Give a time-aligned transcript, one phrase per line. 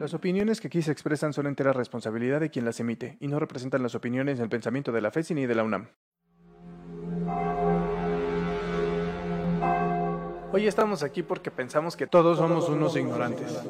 [0.00, 3.38] Las opiniones que aquí se expresan son entera responsabilidad de quien las emite y no
[3.38, 5.88] representan las opiniones ni el pensamiento de la FESI ni de la UNAM.
[10.52, 13.60] Hoy estamos aquí porque pensamos que todos somos unos ignorantes.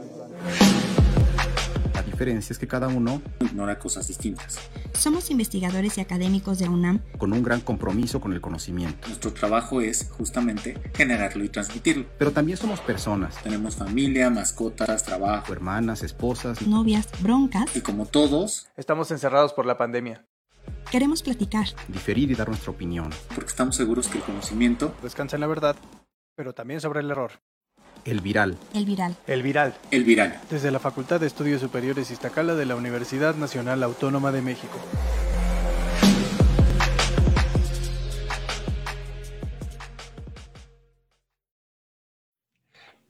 [2.20, 4.58] Diferencia es que cada uno ignora cosas distintas.
[4.92, 9.08] Somos investigadores y académicos de UNAM con un gran compromiso con el conocimiento.
[9.08, 12.04] Nuestro trabajo es justamente generarlo y transmitirlo.
[12.18, 13.42] Pero también somos personas.
[13.42, 17.74] Tenemos familia, mascotas, trabajo, hermanas, esposas, novias, broncas.
[17.74, 20.26] Y como todos, estamos encerrados por la pandemia.
[20.90, 23.08] Queremos platicar, diferir y dar nuestra opinión.
[23.34, 25.74] Porque estamos seguros que el conocimiento descansa en la verdad,
[26.36, 27.40] pero también sobre el error.
[28.04, 28.56] El Viral.
[28.74, 29.16] El Viral.
[29.26, 29.74] El Viral.
[29.90, 30.40] El Viral.
[30.50, 34.78] Desde la Facultad de Estudios Superiores Iztacala de la Universidad Nacional Autónoma de México.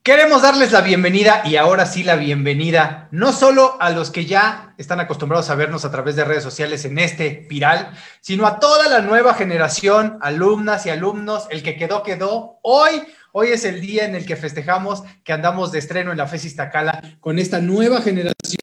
[0.03, 4.75] Queremos darles la bienvenida y ahora sí la bienvenida, no solo a los que ya
[4.79, 8.88] están acostumbrados a vernos a través de redes sociales en este viral, sino a toda
[8.88, 12.59] la nueva generación, alumnas y alumnos, el que quedó, quedó.
[12.63, 16.26] Hoy, hoy es el día en el que festejamos que andamos de estreno en la
[16.26, 18.60] FES Iztacala con esta nueva generación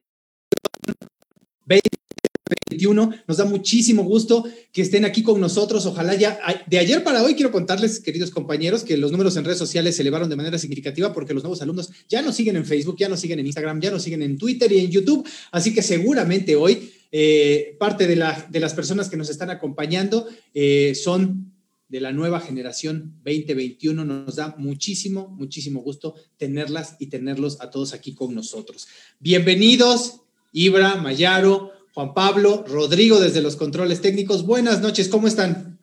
[2.68, 3.24] 2021.
[3.28, 5.86] Nos da muchísimo gusto que estén aquí con nosotros.
[5.86, 9.58] Ojalá ya de ayer para hoy quiero contarles, queridos compañeros, que los números en redes
[9.58, 12.98] sociales se elevaron de manera significativa porque los nuevos alumnos ya nos siguen en Facebook,
[12.98, 15.28] ya nos siguen en Instagram, ya nos siguen en Twitter y en YouTube.
[15.52, 20.28] Así que seguramente hoy eh, parte de, la, de, las personas que nos están acompañando
[20.54, 21.54] eh, son
[21.90, 24.06] de la nueva generación 2021.
[24.06, 28.88] Nos da muchísimo, muchísimo gusto tenerlas y tenerlos a todos aquí con nosotros.
[29.20, 30.22] Bienvenidos,
[30.52, 34.46] Ibra, Mayaro, Juan Pablo, Rodrigo desde los controles técnicos.
[34.46, 35.80] Buenas noches, ¿cómo están?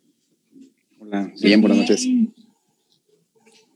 [1.00, 2.06] Hola, bien, buenas noches.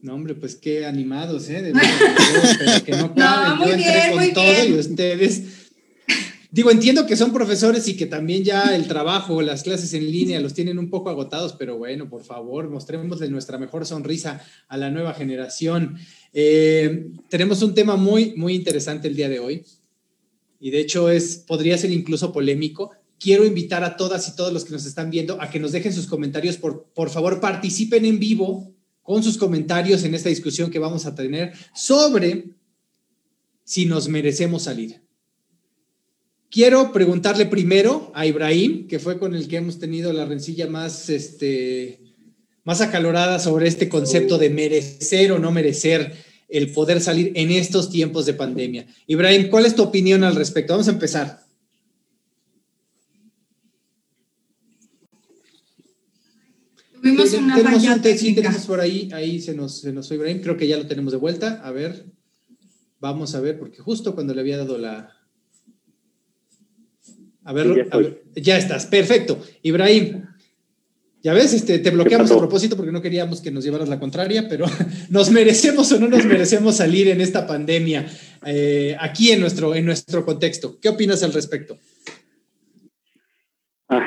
[0.01, 1.61] No, hombre, pues qué animados, ¿eh?
[1.61, 1.73] De
[2.59, 3.67] pero que no caben.
[3.67, 5.58] Yo entré con todo y ustedes.
[6.59, 10.41] Digo, entiendo que son profesores y que también ya el trabajo, las clases en línea
[10.41, 14.77] los tienen un poco agotados, pero bueno, por favor, mostremos de nuestra mejor sonrisa a
[14.77, 15.99] la nueva generación.
[16.33, 19.65] Eh, tenemos un tema muy, muy interesante el día de hoy
[20.59, 22.91] y de hecho es, podría ser incluso polémico.
[23.21, 25.93] Quiero invitar a todas y todos los que nos están viendo a que nos dejen
[25.93, 26.57] sus comentarios.
[26.57, 28.75] Por, por favor, participen en vivo
[29.05, 32.47] con sus comentarios en esta discusión que vamos a tener sobre
[33.63, 35.07] si nos merecemos salir.
[36.51, 41.11] Quiero preguntarle primero a Ibrahim, que fue con el que hemos tenido la rencilla más,
[41.11, 42.01] este,
[42.65, 46.15] más acalorada sobre este concepto de merecer o no merecer
[46.49, 48.87] el poder salir en estos tiempos de pandemia.
[49.07, 50.73] Ibrahim, ¿cuál es tu opinión al respecto?
[50.73, 51.47] Vamos a empezar.
[56.95, 60.41] Tuvimos una tenemos falla un tenemos por ahí, ahí se nos, se nos fue Ibrahim,
[60.41, 61.61] creo que ya lo tenemos de vuelta.
[61.63, 62.07] A ver,
[62.99, 65.18] vamos a ver, porque justo cuando le había dado la...
[67.49, 69.43] A ver, Sí, ya a ver, ya estás, perfecto.
[69.63, 70.23] Ibrahim,
[71.23, 74.47] ya ves, este, te bloqueamos a propósito porque no queríamos que nos llevaras la contraria,
[74.51, 74.67] pero
[75.11, 78.05] nos merecemos o no nos merecemos salir en esta pandemia
[78.45, 80.79] eh, aquí en nuestro, en nuestro contexto.
[80.79, 81.79] ¿Qué opinas al respecto?
[83.89, 84.07] Ah,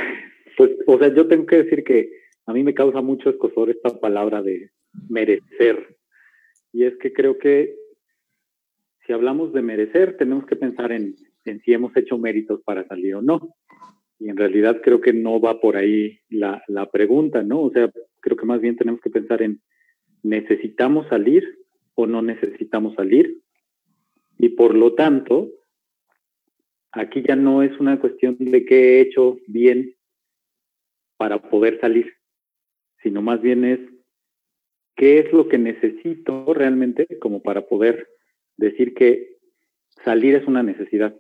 [0.56, 2.12] pues, o sea, yo tengo que decir que
[2.46, 4.70] a mí me causa mucho escosor esta palabra de
[5.10, 5.98] merecer.
[6.74, 7.76] Y es que creo que
[9.08, 11.16] si hablamos de merecer, tenemos que pensar en,
[11.46, 13.56] en si hemos hecho méritos para salir o no.
[14.20, 17.62] Y en realidad creo que no va por ahí la, la pregunta, ¿no?
[17.62, 19.62] O sea, creo que más bien tenemos que pensar en
[20.24, 21.44] necesitamos salir
[21.96, 23.42] o no necesitamos salir.
[24.38, 25.50] Y por lo tanto,
[26.92, 29.96] aquí ya no es una cuestión de qué he hecho bien
[31.18, 32.14] para poder salir,
[33.04, 33.80] sino más bien es
[34.96, 38.08] qué es lo que necesito realmente como para poder
[38.58, 39.38] decir que
[40.04, 41.16] salir es una necesidad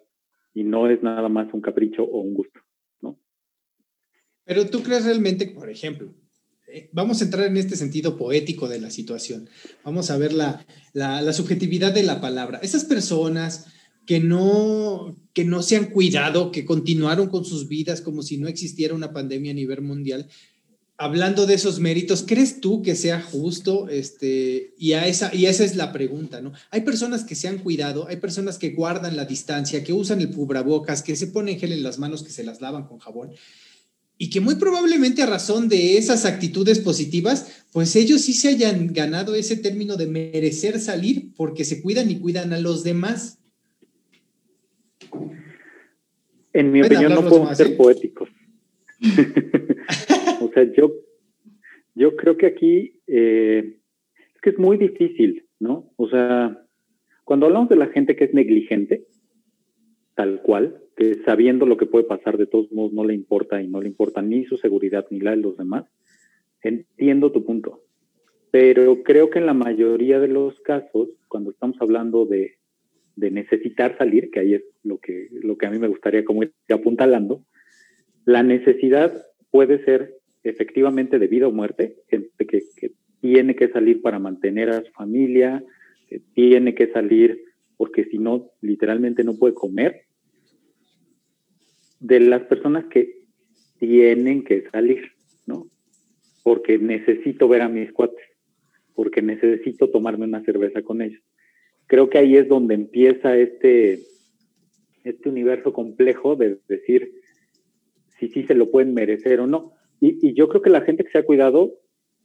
[0.53, 2.59] y no es nada más un capricho o un gusto.
[4.43, 6.13] Pero tú crees realmente, por ejemplo,
[6.67, 9.47] eh, vamos a entrar en este sentido poético de la situación,
[9.83, 12.59] vamos a ver la, la, la subjetividad de la palabra.
[12.61, 13.67] Esas personas
[14.05, 18.47] que no, que no se han cuidado, que continuaron con sus vidas como si no
[18.47, 20.27] existiera una pandemia a nivel mundial,
[21.01, 23.89] hablando de esos méritos, ¿crees tú que sea justo?
[23.89, 26.53] Este, y, a esa, y esa es la pregunta, ¿no?
[26.69, 30.29] Hay personas que se han cuidado, hay personas que guardan la distancia, que usan el
[30.29, 33.31] cubrebocas, que se ponen gel en las manos, que se las lavan con jabón
[34.19, 38.93] y que muy probablemente a razón de esas actitudes positivas, pues ellos sí se hayan
[38.93, 43.39] ganado ese término de merecer salir porque se cuidan y cuidan a los demás.
[46.53, 47.71] En mi opinión no podemos ser ¿eh?
[47.71, 48.29] poéticos.
[50.41, 50.91] o sea, yo,
[51.95, 53.77] yo creo que aquí eh,
[54.35, 55.91] es que es muy difícil, ¿no?
[55.97, 56.65] O sea,
[57.23, 59.05] cuando hablamos de la gente que es negligente,
[60.15, 63.67] tal cual, que sabiendo lo que puede pasar de todos modos no le importa y
[63.67, 65.85] no le importa ni su seguridad ni la de los demás,
[66.61, 67.83] entiendo tu punto.
[68.51, 72.57] Pero creo que en la mayoría de los casos, cuando estamos hablando de,
[73.15, 76.43] de necesitar salir, que ahí es lo que, lo que a mí me gustaría como
[76.43, 77.45] ir apuntalando,
[78.25, 79.13] la necesidad
[79.49, 82.61] puede ser efectivamente de vida o muerte, gente que,
[83.21, 85.63] tiene que salir para mantener a su familia,
[86.07, 87.39] que tiene que salir
[87.77, 90.05] porque si no, literalmente no puede comer,
[91.99, 93.21] de las personas que
[93.79, 95.11] tienen que salir,
[95.45, 95.67] ¿no?
[96.43, 98.23] Porque necesito ver a mis cuates,
[98.95, 101.21] porque necesito tomarme una cerveza con ellos.
[101.87, 103.99] Creo que ahí es donde empieza este,
[105.03, 107.11] este universo complejo de decir
[108.19, 109.73] si sí se lo pueden merecer o no.
[110.01, 111.71] Y, y yo creo que la gente que se ha cuidado,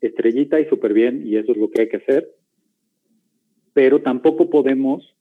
[0.00, 2.28] estrellita y súper bien, y eso es lo que hay que hacer,
[3.72, 5.14] pero tampoco podemos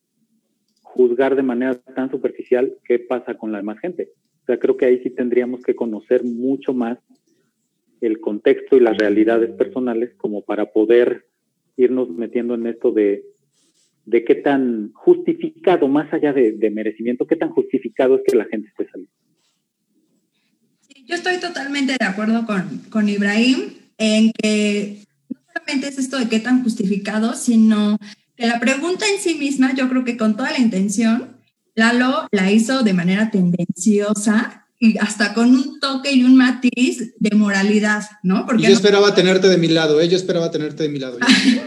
[0.81, 4.12] juzgar de manera tan superficial qué pasa con la demás gente.
[4.44, 7.00] O sea, creo que ahí sí tendríamos que conocer mucho más
[8.00, 11.25] el contexto y las realidades personales como para poder
[11.75, 13.25] irnos metiendo en esto de,
[14.06, 18.46] de qué tan justificado, más allá de, de merecimiento, qué tan justificado es que la
[18.46, 19.14] gente esté saliendo.
[21.06, 26.28] Yo estoy totalmente de acuerdo con, con Ibrahim en que no solamente es esto de
[26.28, 27.98] qué tan justificado, sino
[28.36, 31.38] que la pregunta en sí misma, yo creo que con toda la intención,
[31.75, 37.36] Lalo la hizo de manera tendenciosa y hasta con un toque y un matiz de
[37.36, 38.46] moralidad, ¿no?
[38.46, 38.75] Porque yo no...
[38.75, 40.08] esperaba tenerte de mi lado, ¿eh?
[40.08, 41.19] yo esperaba tenerte de mi lado.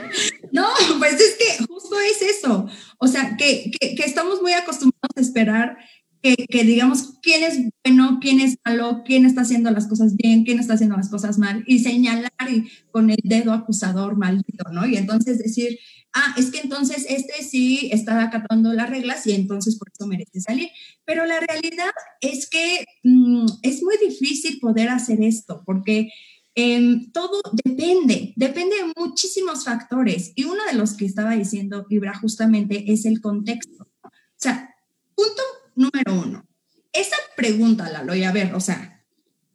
[0.52, 0.66] no,
[0.98, 2.68] pues es que justo es eso.
[2.98, 5.78] O sea, que, que, que estamos muy acostumbrados a esperar
[6.22, 10.44] que, que, digamos quién es bueno, quién es malo, quién está haciendo las cosas bien,
[10.44, 14.86] quién está haciendo las cosas mal, y señalar y con el dedo acusador maldito, ¿no?
[14.86, 15.78] Y entonces decir,
[16.14, 20.40] ah, es que entonces este sí está acatando las reglas y entonces por eso merece
[20.40, 20.70] salir.
[21.04, 26.10] Pero la realidad es que mmm, es muy difícil poder hacer esto porque
[26.54, 30.32] eh, todo depende, depende de muchísimos factores.
[30.34, 33.86] Y uno de los que estaba diciendo Ibra justamente es el contexto.
[34.02, 34.10] O
[34.40, 34.74] sea,
[35.14, 35.42] punto
[35.78, 36.46] número uno.
[36.92, 39.04] Esa pregunta, Lalo, y a ver, o sea,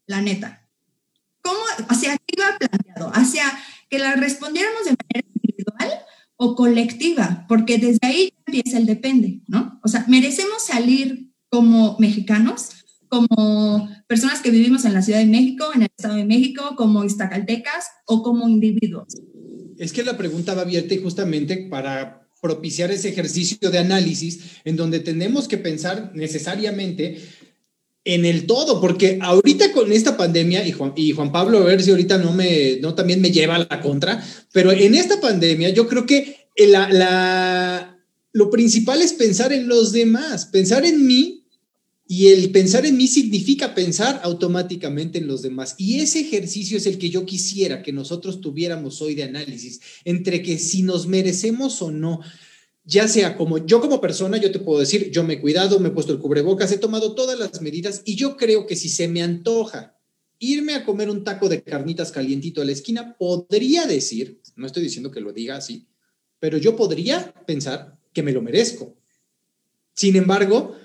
[0.07, 0.69] la neta,
[1.41, 1.59] ¿cómo,
[1.89, 3.11] hacia qué iba planteado?
[3.13, 3.43] Hacia
[3.89, 5.91] que la respondiéramos de manera individual
[6.35, 9.79] o colectiva, porque desde ahí empieza el depende, ¿no?
[9.83, 12.69] O sea, merecemos salir como mexicanos,
[13.07, 17.03] como personas que vivimos en la Ciudad de México, en el Estado de México, como
[17.03, 19.13] iztacaltecas o como individuos.
[19.77, 24.75] Es que la pregunta va abierta y justamente para propiciar ese ejercicio de análisis en
[24.75, 27.17] donde tenemos que pensar necesariamente
[28.03, 31.81] en el todo, porque ahorita con esta pandemia, y Juan, y Juan Pablo, a ver
[31.81, 35.69] si ahorita no me, no también me lleva a la contra, pero en esta pandemia
[35.69, 37.97] yo creo que la, la,
[38.33, 41.42] lo principal es pensar en los demás, pensar en mí,
[42.05, 45.75] y el pensar en mí significa pensar automáticamente en los demás.
[45.77, 50.41] Y ese ejercicio es el que yo quisiera que nosotros tuviéramos hoy de análisis, entre
[50.41, 52.19] que si nos merecemos o no
[52.85, 55.89] ya sea como yo como persona, yo te puedo decir, yo me he cuidado, me
[55.89, 59.07] he puesto el cubrebocas, he tomado todas las medidas y yo creo que si se
[59.07, 59.97] me antoja
[60.39, 64.83] irme a comer un taco de carnitas calientito a la esquina, podría decir, no estoy
[64.83, 65.87] diciendo que lo diga así,
[66.39, 68.97] pero yo podría pensar que me lo merezco.
[69.93, 70.75] Sin embargo,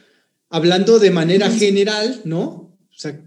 [0.50, 2.78] hablando de manera general, ¿no?
[2.90, 3.20] O sea,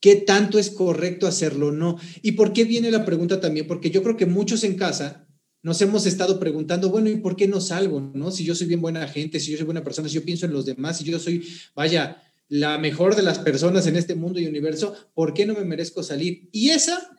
[0.00, 1.98] ¿qué tanto es correcto hacerlo o no?
[2.22, 3.66] ¿Y por qué viene la pregunta también?
[3.66, 5.26] Porque yo creo que muchos en casa
[5.62, 8.00] nos hemos estado preguntando, bueno, ¿y por qué no salgo?
[8.12, 8.30] ¿No?
[8.30, 10.52] Si yo soy bien buena gente, si yo soy buena persona, si yo pienso en
[10.52, 11.42] los demás, si yo soy,
[11.74, 15.64] vaya, la mejor de las personas en este mundo y universo, ¿por qué no me
[15.64, 16.50] merezco salir?
[16.52, 17.18] Y esa,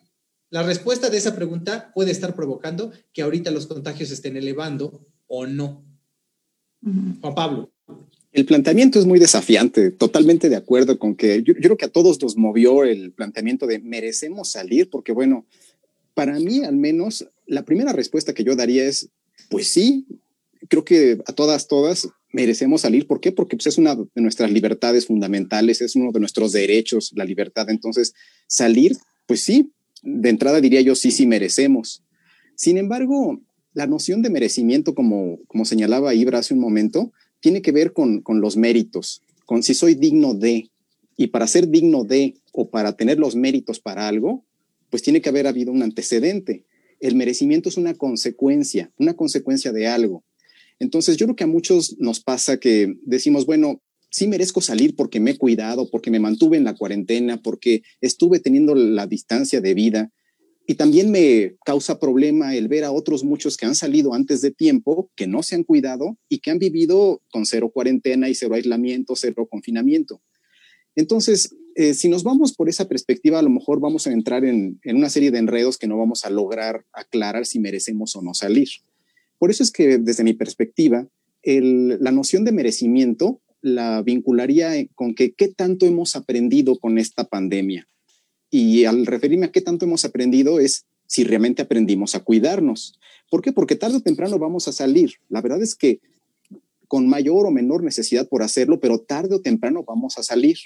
[0.52, 5.48] la respuesta de esa pregunta puede estar provocando que ahorita los contagios estén elevando o
[5.48, 5.84] no.
[6.84, 7.22] Uh -huh.
[7.22, 7.74] Juan Pablo.
[8.36, 12.22] El planteamiento es muy desafiante, totalmente de acuerdo con que yo, creo que a todos
[12.22, 15.46] nos movió el planteamiento de merecemos salir, porque bueno,
[16.14, 19.08] para mí al menos la primera respuesta que yo daría es,
[19.50, 20.06] pues sí,
[20.68, 23.08] creo que a todas, todas merecemos salir.
[23.08, 23.32] ¿Por qué?
[23.32, 27.70] Porque pues, es una de nuestras libertades fundamentales, es uno de nuestros derechos, la libertad.
[27.70, 28.14] Entonces,
[28.48, 29.72] salir, pues sí,
[30.04, 32.04] de entrada diría yo, sí, sí merecemos.
[32.58, 37.72] Sin embargo, la noción de merecimiento, como, como señalaba Ibra hace un momento, tiene que
[37.72, 40.70] ver con, con los méritos, con si soy digno de,
[41.18, 44.44] y para ser digno de o para tener los méritos para algo,
[44.90, 46.66] pues tiene que haber habido un antecedente
[47.00, 50.24] el merecimiento es una consecuencia, una consecuencia de algo.
[50.80, 55.20] Entonces, yo creo que a muchos nos pasa que decimos, bueno, sí merezco salir porque
[55.20, 59.74] me he cuidado, porque me mantuve en la cuarentena, porque estuve teniendo la distancia de
[59.74, 60.12] vida,
[60.68, 64.52] Y también me causa problema el ver a otros muchos que han salido antes de
[64.52, 68.56] tiempo, que no se han cuidado y que han vivido con cero cuarentena y cero
[68.56, 70.22] aislamiento, cero confinamiento.
[70.96, 74.80] Entonces, eh, si nos vamos por esa perspectiva, a lo mejor vamos a entrar en,
[74.86, 78.70] una serie de enredos que no vamos a lograr aclarar si merecemos o no salir.
[79.38, 81.08] Por eso es que desde mi perspectiva,
[81.44, 87.88] la noción de merecimiento la vincularía con que qué tanto hemos aprendido con esta pandemia.
[88.50, 93.00] Y al referirme a qué tanto hemos aprendido es si realmente aprendimos a cuidarnos.
[93.30, 93.52] ¿Por qué?
[93.52, 95.16] Porque tarde o temprano vamos a salir.
[95.30, 96.00] La verdad es que
[96.88, 100.58] con mayor o menor necesidad por hacerlo, pero tarde o temprano vamos a salir.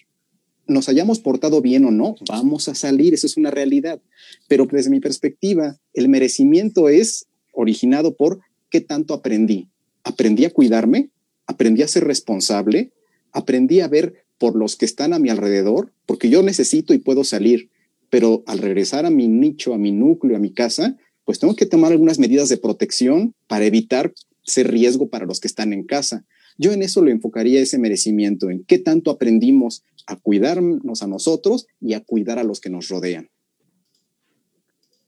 [0.68, 4.00] Nos hayamos portado bien o no, vamos a salir, eso es una realidad.
[4.48, 9.68] Pero desde mi perspectiva, el merecimiento es originado por qué tanto aprendí.
[10.04, 11.10] Aprendí a cuidarme,
[11.48, 12.92] aprendí a ser responsable,
[13.32, 17.24] aprendí a ver por los que están a mi alrededor, porque yo necesito y puedo
[17.24, 17.70] salir,
[18.10, 21.68] pero al regresar a mi nicho, a mi núcleo, a mi casa, pues tengo que
[21.68, 24.12] tomar algunas medidas de protección para evitar
[24.44, 26.26] ser riesgo para los que están en casa.
[26.58, 31.68] Yo en eso lo enfocaría ese merecimiento, en qué tanto aprendimos a cuidarnos a nosotros
[31.80, 33.30] y a cuidar a los que nos rodean.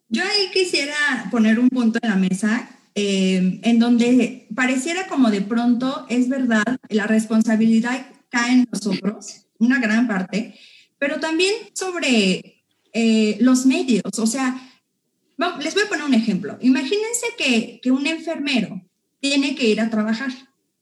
[0.09, 0.93] Yo ahí quisiera
[1.31, 6.77] poner un punto en la mesa eh, en donde pareciera como de pronto es verdad,
[6.89, 10.55] la responsabilidad cae en nosotros, una gran parte,
[10.97, 14.17] pero también sobre eh, los medios.
[14.17, 14.59] O sea,
[15.61, 16.57] les voy a poner un ejemplo.
[16.61, 18.81] Imagínense que, que un enfermero
[19.19, 20.31] tiene que ir a trabajar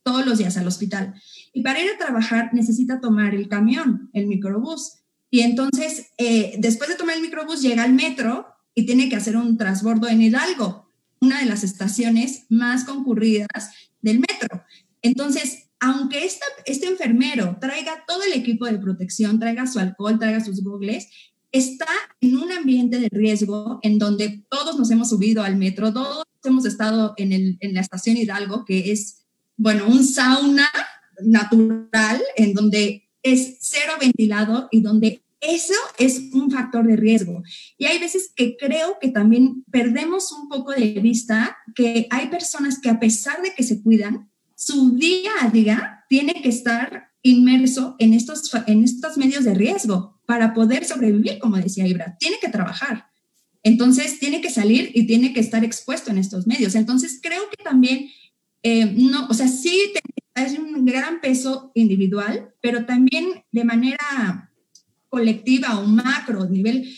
[0.03, 1.13] todos los días al hospital
[1.53, 4.99] y para ir a trabajar necesita tomar el camión, el microbús.
[5.31, 9.35] Y entonces, eh, después de tomar el microbús, llega al metro y tiene que hacer
[9.35, 10.89] un transbordo en Hidalgo,
[11.19, 14.63] una de las estaciones más concurridas del metro.
[15.01, 16.25] Entonces, aunque
[16.65, 21.07] este enfermero traiga todo el equipo de protección, traiga su alcohol, traiga sus gogles,
[21.51, 21.87] está
[22.21, 26.65] en un ambiente de riesgo en donde todos nos hemos subido al metro, todos hemos
[26.65, 29.25] estado en, en la estación Hidalgo, que es,
[29.57, 30.69] bueno, un sauna
[31.21, 37.43] natural en donde es cero ventilado y donde eso es un factor de riesgo.
[37.77, 42.79] Y hay veces que creo que también perdemos un poco de vista que hay personas
[42.81, 47.95] que a pesar de que se cuidan, su día a día tiene que estar inmerso
[47.97, 52.17] en estos, en estos medios de riesgo para poder sobrevivir, como decía Ibra.
[52.19, 53.07] Tiene que trabajar.
[53.63, 56.75] Entonces, tiene que salir y tiene que estar expuesto en estos medios.
[56.75, 58.09] Entonces, creo que también,
[58.61, 59.93] eh, no, o sea, sí
[60.35, 64.51] es un gran peso individual, pero también de manera
[65.07, 66.93] colectiva o macro nivel,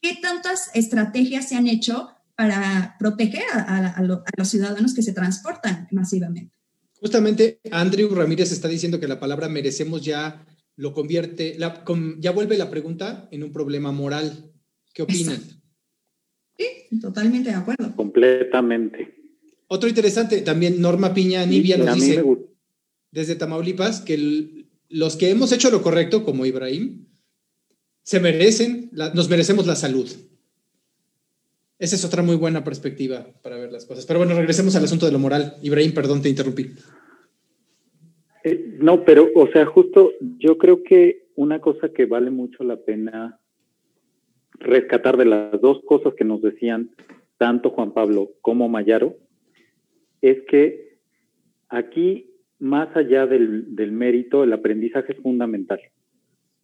[0.00, 4.02] ¿qué tantas estrategias se han hecho para proteger a
[4.36, 6.55] los ciudadanos que se transportan masivamente?
[7.00, 11.56] Justamente Andrew Ramírez está diciendo que la palabra merecemos ya lo convierte,
[12.18, 14.52] ya vuelve la pregunta en un problema moral.
[14.92, 15.42] ¿Qué opinan?
[16.58, 17.94] Sí, totalmente de acuerdo.
[17.94, 19.14] Completamente.
[19.68, 22.24] Otro interesante, también Norma Piña Nibia nos dice
[23.10, 27.06] desde Tamaulipas que los que hemos hecho lo correcto, como Ibrahim,
[28.02, 30.08] se merecen, nos merecemos la salud.
[31.78, 34.06] Esa es otra muy buena perspectiva para ver las cosas.
[34.06, 35.56] Pero bueno, regresemos al asunto de lo moral.
[35.62, 36.70] Ibrahim, perdón, te interrumpí.
[38.44, 42.76] Eh, no, pero, o sea, justo yo creo que una cosa que vale mucho la
[42.76, 43.38] pena
[44.58, 46.90] rescatar de las dos cosas que nos decían
[47.38, 49.16] tanto Juan Pablo como Mayaro
[50.22, 50.98] es que
[51.68, 55.80] aquí, más allá del, del mérito, el aprendizaje es fundamental,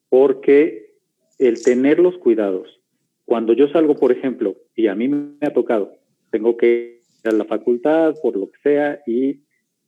[0.09, 0.95] porque
[1.39, 2.82] el tener los cuidados,
[3.25, 5.97] cuando yo salgo, por ejemplo, y a mí me ha tocado,
[6.31, 9.41] tengo que ir a la facultad, por lo que sea, y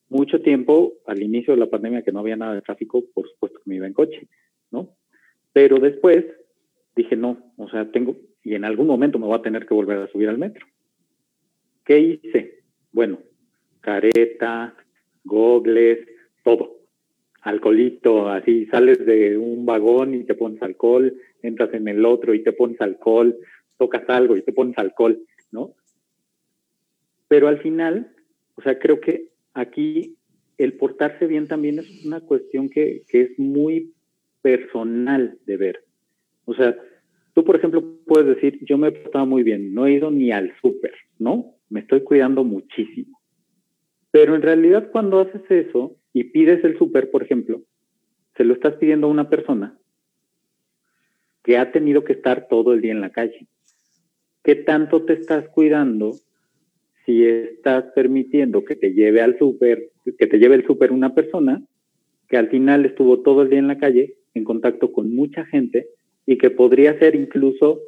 [0.08, 3.58] mucho tiempo, al inicio de la pandemia, que no había nada de tráfico, por supuesto
[3.58, 4.28] que me iba en coche,
[4.70, 4.90] ¿no?
[5.52, 6.24] Pero después
[6.94, 9.98] dije, no, o sea, tengo, y en algún momento me voy a tener que volver
[9.98, 10.66] a subir al metro.
[11.84, 12.62] ¿Qué hice?
[12.92, 13.18] Bueno,
[13.80, 14.74] careta,
[15.24, 16.06] gogles,
[16.44, 16.83] todo.
[17.44, 22.42] Alcoholito, así sales de un vagón y te pones alcohol, entras en el otro y
[22.42, 23.36] te pones alcohol,
[23.76, 25.20] tocas algo y te pones alcohol,
[25.52, 25.74] ¿no?
[27.28, 28.10] Pero al final,
[28.54, 30.16] o sea, creo que aquí
[30.56, 33.92] el portarse bien también es una cuestión que, que es muy
[34.40, 35.84] personal de ver.
[36.46, 36.74] O sea,
[37.34, 40.32] tú, por ejemplo, puedes decir, yo me he portado muy bien, no he ido ni
[40.32, 41.56] al súper, ¿no?
[41.68, 43.20] Me estoy cuidando muchísimo.
[44.10, 47.62] Pero en realidad cuando haces eso y pides el súper, por ejemplo,
[48.36, 49.76] se lo estás pidiendo a una persona
[51.42, 53.46] que ha tenido que estar todo el día en la calle.
[54.42, 56.12] ¿Qué tanto te estás cuidando
[57.04, 61.62] si estás permitiendo que te lleve al súper, que te lleve el súper una persona
[62.28, 65.88] que al final estuvo todo el día en la calle en contacto con mucha gente
[66.26, 67.80] y que podría ser incluso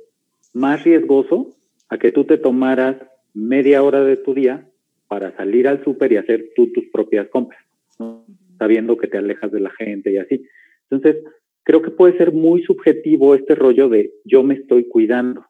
[0.53, 1.57] más riesgoso
[1.89, 2.97] a que tú te tomaras
[3.33, 4.69] media hora de tu día
[5.09, 7.66] para salir al súper y hacer tú tus propias compras,
[8.59, 10.45] sabiendo que te alejas de la gente y así.
[10.91, 11.23] Entonces,
[11.63, 15.45] creo que puede ser muy subjetivo este rollo de yo me estoy cuidando.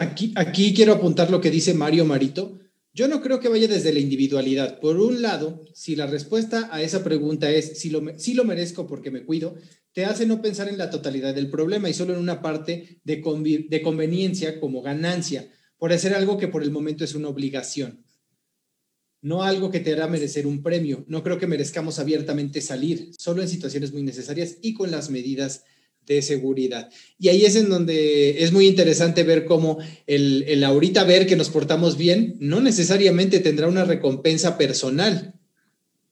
[0.00, 2.58] Aquí, aquí quiero apuntar lo que dice Mario Marito.
[2.94, 4.78] Yo no creo que vaya desde la individualidad.
[4.78, 8.86] Por un lado, si la respuesta a esa pregunta es si lo, si lo merezco
[8.86, 9.56] porque me cuido,
[9.92, 13.66] te hace no pensar en la totalidad del problema y solo en una parte de,
[13.68, 18.01] de conveniencia como ganancia, por hacer algo que por el momento es una obligación,
[19.22, 21.04] no algo que te hará merecer un premio.
[21.08, 25.62] No creo que merezcamos abiertamente salir, solo en situaciones muy necesarias y con las medidas
[26.06, 26.90] de seguridad.
[27.18, 31.36] Y ahí es en donde es muy interesante ver cómo el, el, ahorita ver que
[31.36, 35.34] nos portamos bien no necesariamente tendrá una recompensa personal,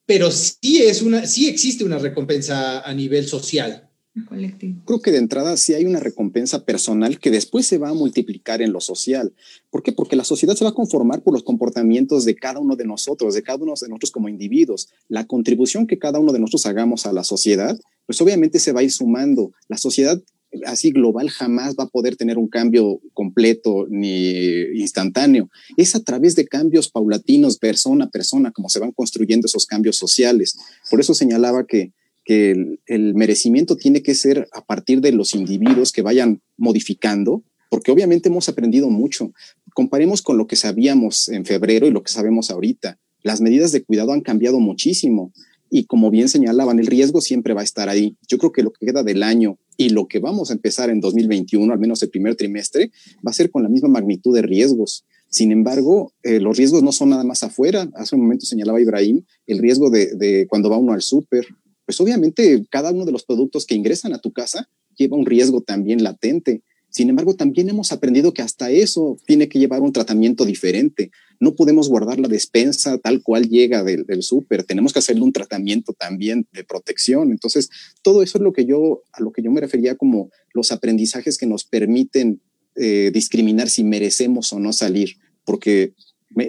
[0.07, 3.89] pero sí, es una, sí existe una recompensa a nivel social.
[4.29, 4.83] Colectivo.
[4.85, 8.62] Creo que de entrada sí hay una recompensa personal que después se va a multiplicar
[8.62, 9.33] en lo social.
[9.71, 9.93] ¿Por qué?
[9.93, 13.35] Porque la sociedad se va a conformar por los comportamientos de cada uno de nosotros,
[13.35, 14.89] de cada uno de nosotros como individuos.
[15.09, 17.79] La contribución que cada uno de nosotros hagamos a la sociedad
[18.11, 19.53] pues obviamente se va a ir sumando.
[19.69, 20.21] La sociedad
[20.67, 25.49] así global jamás va a poder tener un cambio completo ni instantáneo.
[25.77, 29.97] Es a través de cambios paulatinos, persona a persona, como se van construyendo esos cambios
[29.97, 30.59] sociales.
[30.91, 31.93] Por eso señalaba que,
[32.25, 37.91] el, el, merecimiento tiene que ser a partir de los individuos que vayan modificando, porque
[37.91, 39.33] obviamente hemos aprendido mucho.
[39.75, 42.99] Comparemos con lo que sabíamos en febrero y lo que sabemos ahorita.
[43.23, 45.33] Las medidas de cuidado han cambiado muchísimo.
[45.71, 48.17] Y como bien señalaban, el riesgo siempre va a estar ahí.
[48.29, 51.00] Yo creo que lo que queda del año y lo que vamos a empezar en
[51.00, 52.91] 2021, al menos el primer trimestre,
[53.25, 55.05] va a ser con la misma magnitud de riesgos.
[55.29, 57.89] Sin embargo, eh, los riesgos no son nada más afuera.
[57.95, 61.47] Hace un momento señalaba Ibrahim el riesgo de, de cuando va uno al súper.
[61.90, 65.61] Pues obviamente cada uno de los productos que ingresan a tu casa lleva un riesgo
[65.61, 66.62] también latente.
[66.88, 71.11] Sin embargo, también hemos aprendido que hasta eso tiene que llevar un tratamiento diferente.
[71.40, 74.62] No podemos guardar la despensa tal cual llega del, súper.
[74.62, 77.32] Tenemos que hacerle un tratamiento también de protección.
[77.32, 77.70] Entonces,
[78.02, 81.38] todo eso es lo que yo, a lo que yo me refería como los aprendizajes
[81.38, 82.41] que nos permiten
[82.76, 85.95] eh, discriminar si merecemos o no salir, porque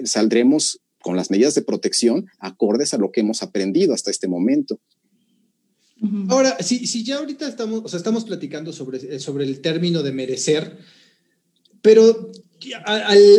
[0.03, 4.79] saldremos con las medidas de protección acordes a lo que hemos aprendido hasta este momento.
[6.29, 10.01] Ahora, si, si ya ahorita estamos, o sea, estamos platicando sobre, eh, sobre el término
[10.01, 10.79] de merecer,
[11.81, 12.31] pero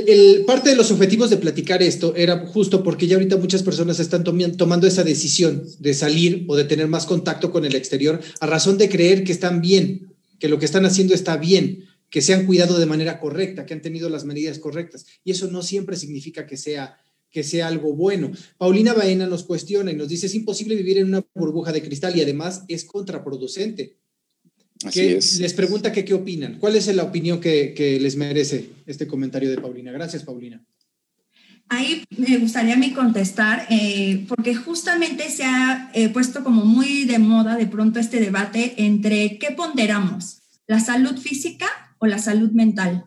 [0.07, 4.01] el, parte de los objetivos de platicar esto era justo porque ya ahorita muchas personas
[4.01, 8.47] están tomando esa decisión de salir o de tener más contacto con el exterior a
[8.47, 12.35] razón de creer que están bien, que lo que están haciendo está bien, que se
[12.35, 15.07] han cuidado de manera correcta, que han tenido las medidas correctas.
[15.25, 16.97] Y eso no siempre significa que sea
[17.33, 18.31] que sea algo bueno.
[18.59, 22.15] Paulina Baena nos cuestiona y nos dice, es imposible vivir en una burbuja de cristal
[22.17, 23.97] y además es contraproducente.
[24.85, 25.41] Así es.
[25.41, 26.59] Les pregunta que qué opinan.
[26.59, 29.93] ¿Cuál es la opinión que, les merece este comentario de Paulina?
[29.93, 30.63] Gracias, Paulina.
[31.69, 37.05] Ahí me gustaría a mí contestar, eh, porque justamente se ha eh, puesto como muy
[37.05, 41.67] de moda de pronto este debate entre qué ponderamos, la salud física
[41.99, 43.07] o la salud mental.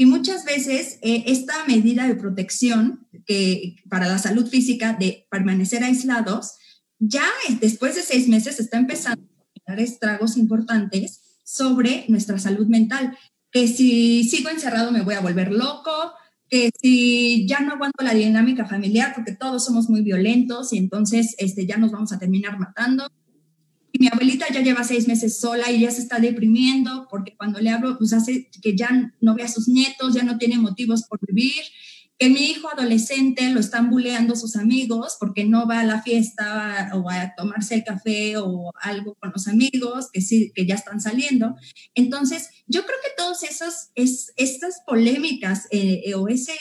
[0.00, 5.84] Y muchas veces eh, esta medida de protección que para la salud física de permanecer
[5.84, 6.54] aislados,
[6.98, 7.26] ya
[7.60, 13.14] después de seis meses está empezando a dar estragos importantes sobre nuestra salud mental.
[13.52, 16.14] Que si sigo encerrado me voy a volver loco,
[16.48, 21.34] que si ya no aguanto la dinámica familiar porque todos somos muy violentos y entonces
[21.36, 23.06] este, ya nos vamos a terminar matando,
[24.00, 27.68] mi abuelita ya lleva seis meses sola y ya se está deprimiendo porque cuando le
[27.68, 31.18] hablo, pues hace que ya no ve a sus nietos, ya no tiene motivos por
[31.20, 31.62] vivir,
[32.18, 36.90] que mi hijo adolescente lo están buleando sus amigos porque no va a la fiesta
[36.94, 41.02] o a tomarse el café o algo con los amigos que sí, que ya están
[41.02, 41.56] saliendo.
[41.94, 46.52] Entonces, yo creo que todas esas, es, estas polémicas eh, eh, o ese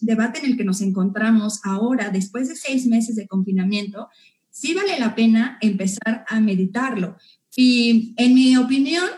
[0.00, 4.08] debate en el que nos encontramos ahora, después de seis meses de confinamiento,
[4.56, 7.18] sí vale la pena empezar a meditarlo.
[7.54, 9.08] Y en mi opinión,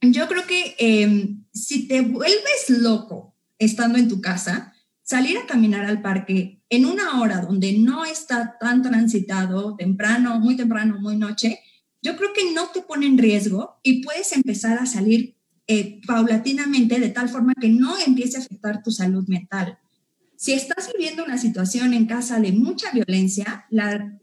[0.00, 5.84] yo creo que em, si te vuelves loco estando en tu casa, salir a caminar
[5.84, 11.58] al parque en una hora donde no está tan transitado, temprano, muy temprano, muy noche,
[12.00, 15.36] yo creo que no te pone en riesgo y puedes empezar a salir
[15.66, 19.78] eh, paulatinamente de tal forma que no empiece a afectar tu salud mental.
[20.36, 24.18] Si estás viviendo una situación en casa de mucha violencia, la,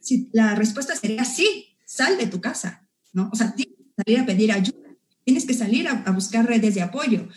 [0.56, 3.30] respuesta sería sí, sal de tu casa, ¿no?
[3.32, 6.82] O sea, tienes que salir a pedir ayuda, tienes que salir a, buscar redes de
[6.82, 7.28] apoyo.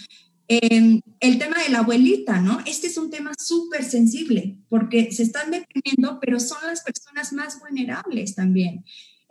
[0.47, 2.61] Em, el tema de la abuelita, ¿no?
[2.67, 7.61] Este es un tema súper sensible porque se están deprimiendo, pero son las personas más
[7.61, 8.85] vulnerables también.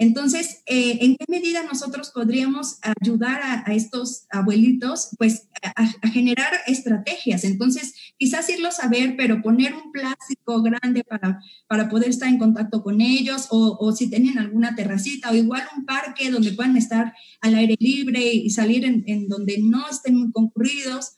[0.04, 7.46] Entonces, eh, ¿en qué medida nosotros podríamos ayudar a, estos abuelitos, pues, a, generar estrategias?
[7.46, 12.38] Entonces, quizás irlos a ver, pero poner un plástico grande para, para poder estar en
[12.38, 17.14] contacto con ellos, o, si tienen alguna terracita, o igual un parque donde puedan estar
[17.40, 21.14] al aire libre y salir en, en donde no estén muy concurridos.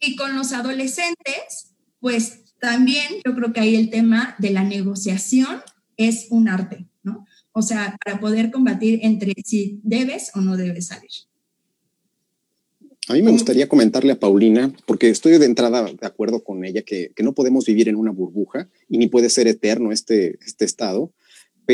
[0.00, 5.60] Y con los adolescentes, pues también yo creo que ahí el tema de la negociación
[5.98, 6.86] es un arte.
[7.52, 11.10] O sea, para poder combatir entre si debes o no debes salir.
[13.08, 16.82] A mí me gustaría comentarle a Paulina, porque estoy de entrada de acuerdo con ella,
[16.82, 21.12] que, no podemos vivir en una burbuja y ni puede ser eterno este, este estado,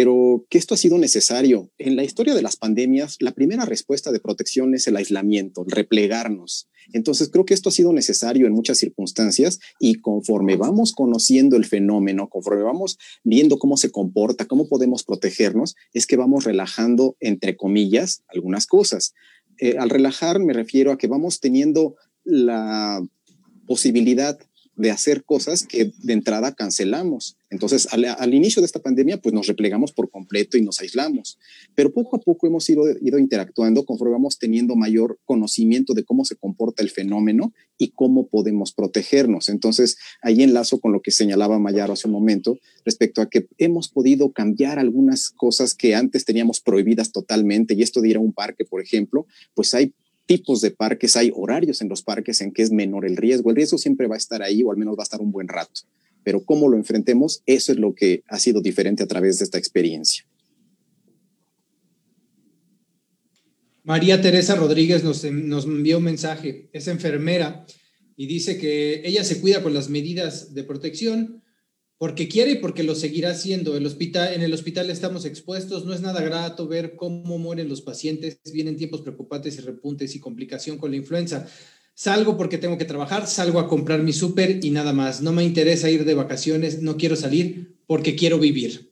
[0.00, 1.72] pero que esto ha sido necesario.
[1.76, 5.72] En la historia de las pandemias, la primera respuesta de protección es el aislamiento, el
[5.72, 6.68] replegarnos.
[6.92, 11.64] Entonces, creo que esto ha sido necesario en muchas circunstancias y conforme vamos conociendo el
[11.64, 17.56] fenómeno, conforme vamos viendo cómo se comporta, cómo podemos protegernos, es que vamos relajando, entre
[17.56, 19.14] comillas, algunas cosas.
[19.58, 23.04] Eh, al relajar me refiero a que vamos teniendo la
[23.66, 24.38] posibilidad
[24.78, 27.36] de hacer cosas que de entrada cancelamos.
[27.50, 31.38] Entonces, al, inicio de esta pandemia, pues nos replegamos por completo y nos aislamos.
[31.74, 32.84] Pero poco a poco hemos ido,
[33.18, 38.72] interactuando conforme vamos teniendo mayor conocimiento de cómo se comporta el fenómeno y cómo podemos
[38.72, 39.48] protegernos.
[39.48, 43.88] Entonces, ahí enlazo con lo que señalaba Mayaro hace un momento respecto a que hemos
[43.88, 47.74] podido cambiar algunas cosas que antes teníamos prohibidas totalmente.
[47.74, 49.92] Y esto de ir a un parque, por ejemplo, pues hay
[50.28, 53.48] tipos de parques, hay horarios en los parques en que es menor el riesgo.
[53.48, 55.48] El riesgo siempre va a estar ahí o al menos va a estar un buen
[55.48, 55.80] rato,
[56.22, 59.56] pero cómo lo enfrentemos, eso es lo que ha sido diferente a través de esta
[59.56, 60.24] experiencia.
[63.84, 67.64] María Teresa Rodríguez nos, nos envió un mensaje, es enfermera
[68.14, 71.42] y dice que ella se cuida con las medidas de protección,
[71.98, 73.76] porque quiere y porque lo seguirá haciendo.
[73.76, 73.82] En
[74.42, 79.02] el hospital estamos expuestos, no es nada grato ver cómo mueren los pacientes, vienen tiempos
[79.02, 81.46] preocupantes y repuntes y complicación con la influenza.
[81.94, 85.20] Salgo porque tengo que trabajar, salgo a comprar mi súper y nada más.
[85.20, 88.87] No me interesa ir de vacaciones, no quiero salir porque quiero vivir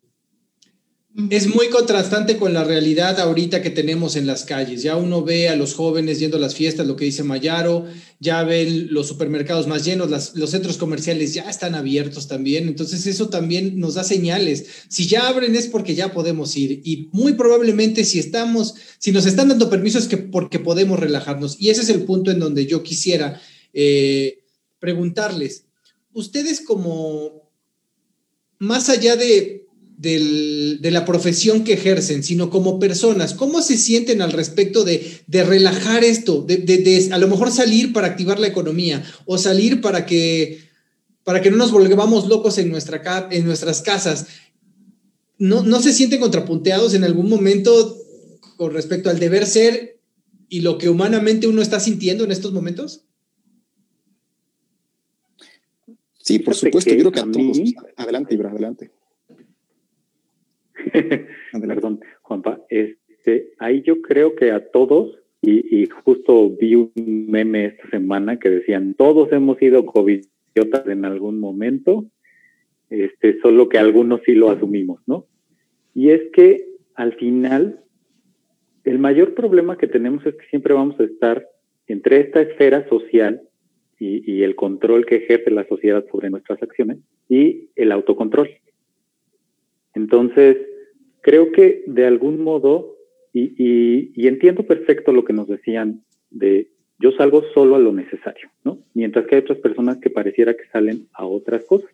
[1.30, 4.82] es muy contrastante con la realidad ahorita que tenemos en las calles.
[4.82, 7.86] Ya uno ve a los jóvenes yendo a las fiestas, lo que dice Mayaro,
[8.20, 12.68] ya ven los supermercados más llenos, los centros comerciales ya están abiertos también.
[12.68, 14.66] Entonces eso también nos da señales.
[14.88, 19.24] Si ya abren es porque ya podemos ir y muy probablemente si estamos, si nos
[19.24, 21.56] están dando permisos es que porque podemos relajarnos.
[21.58, 23.40] Y ese es el punto en donde yo quisiera
[23.72, 24.40] eh,
[24.78, 25.64] preguntarles,
[26.12, 27.50] ustedes como,
[28.58, 29.65] más allá de
[29.98, 33.34] de la profesión que ejercen, sino como personas.
[33.34, 36.42] ¿Cómo se sienten al respecto de, relajar esto?
[36.42, 40.60] De, a lo mejor salir para activar la economía o salir para que,
[41.24, 44.26] para que no nos volvamos locos en, nuestra, en nuestras casas.
[45.38, 47.96] ¿No, ¿No se sienten contrapunteados en algún momento
[48.56, 49.98] con respecto al deber ser
[50.48, 53.02] y lo que humanamente uno está sintiendo en estos momentos?
[56.18, 57.60] Sí, por supuesto, yo creo que a todos.
[57.96, 58.90] Adelante, Ibra, adelante.
[61.52, 67.88] Perdón, Juanpa, este, ahí yo creo que a todos, y, justo vi un meme esta
[67.90, 72.06] semana que decían, todos hemos sido covidiotas en algún momento,
[72.90, 75.26] este, solo que algunos sí lo asumimos, ¿no?
[75.94, 77.80] Y es que al final,
[78.84, 81.46] el mayor problema que tenemos es que siempre vamos a estar
[81.86, 83.42] entre esta esfera social
[83.98, 88.50] y, y, el control que ejerce la sociedad sobre nuestras acciones y el autocontrol.
[89.94, 90.58] Entonces,
[91.26, 92.94] creo que de algún modo,
[93.32, 96.68] y, entiendo perfecto lo que nos decían de
[97.00, 98.78] yo salgo solo a lo necesario, ¿no?
[98.94, 101.90] Mientras que hay otras personas que pareciera que salen a otras cosas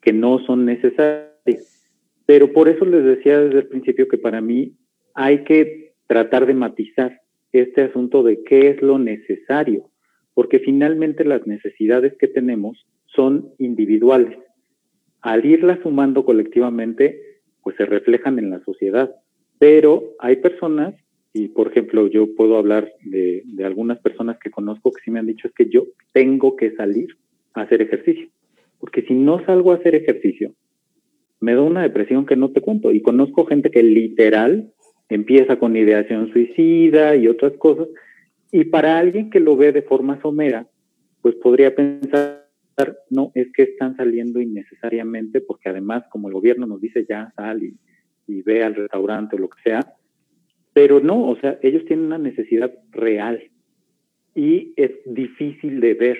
[0.00, 1.86] que no son necesarias.
[2.24, 4.72] Pero por eso les decía desde el principio que para mí
[5.12, 7.20] hay que tratar de matizar
[7.52, 9.90] este asunto de qué es lo necesario,
[10.32, 14.38] porque finalmente las necesidades que tenemos son individuales.
[15.20, 17.31] Al irlas sumando colectivamente,
[17.62, 19.14] pues se reflejan en la sociedad.
[19.58, 20.94] Pero hay personas,
[21.32, 25.20] y por ejemplo yo puedo hablar de, de algunas personas que conozco que sí me
[25.20, 27.16] han dicho es que yo tengo que salir
[27.54, 28.28] a hacer ejercicio,
[28.78, 30.54] porque si no salgo a hacer ejercicio,
[31.42, 32.92] me da una depresión que no te cuento.
[32.92, 34.72] Y conozco gente que literal
[35.08, 37.88] empieza con ideación suicida y otras cosas.
[38.52, 40.68] Y para alguien que lo ve de forma somera,
[41.20, 42.41] pues podría pensar
[43.10, 47.62] no es que están saliendo innecesariamente, porque además, como el gobierno nos dice ya sal
[47.62, 47.76] y,
[48.44, 49.80] ve al restaurante o lo que sea,
[50.72, 53.42] pero no, o sea, ellos tienen una necesidad real
[54.34, 56.18] y es difícil de ver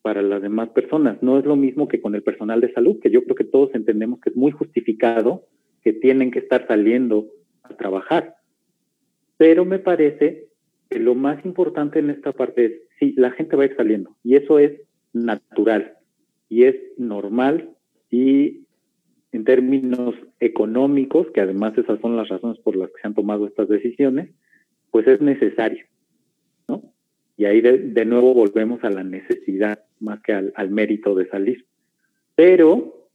[0.00, 1.22] para las demás personas.
[1.22, 3.74] No es lo mismo que con el personal de salud, que yo creo que todos
[3.74, 5.44] entendemos que es muy justificado,
[5.82, 7.28] que tienen que estar saliendo
[7.76, 8.36] trabajar.
[9.36, 10.46] Pero me parece
[10.88, 14.16] que lo más importante en esta parte es, sí, la gente va a ir saliendo
[14.24, 14.80] y eso es
[15.12, 15.96] natural
[16.48, 17.70] y es normal
[18.10, 18.66] y
[19.32, 23.46] en términos económicos, que además esas son las razones por las que se han tomado
[23.46, 24.30] estas decisiones,
[24.90, 25.84] pues es necesario,
[26.66, 26.82] ¿no?
[27.36, 31.66] Y ahí de, nuevo volvemos a la necesidad más que al, al mérito de salir.
[32.34, 33.08] Pero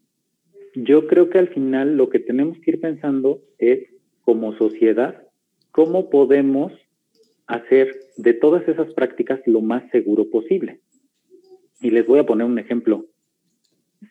[0.73, 3.87] yo creo que al final lo que tenemos que ir pensando es,
[4.21, 5.23] como sociedad,
[5.71, 6.71] cómo podemos
[7.47, 10.79] hacer de todas esas prácticas lo más seguro posible.
[11.81, 13.05] Y les voy a poner un ejemplo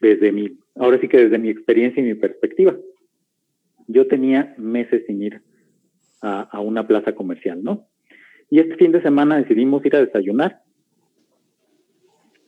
[0.00, 2.76] desde mi, ahora sí que desde mi experiencia y mi perspectiva.
[3.86, 5.42] Yo tenía meses sin ir
[6.22, 7.86] a, una plaza comercial, ¿no?
[8.48, 10.62] Y este fin de semana decidimos ir a desayunar.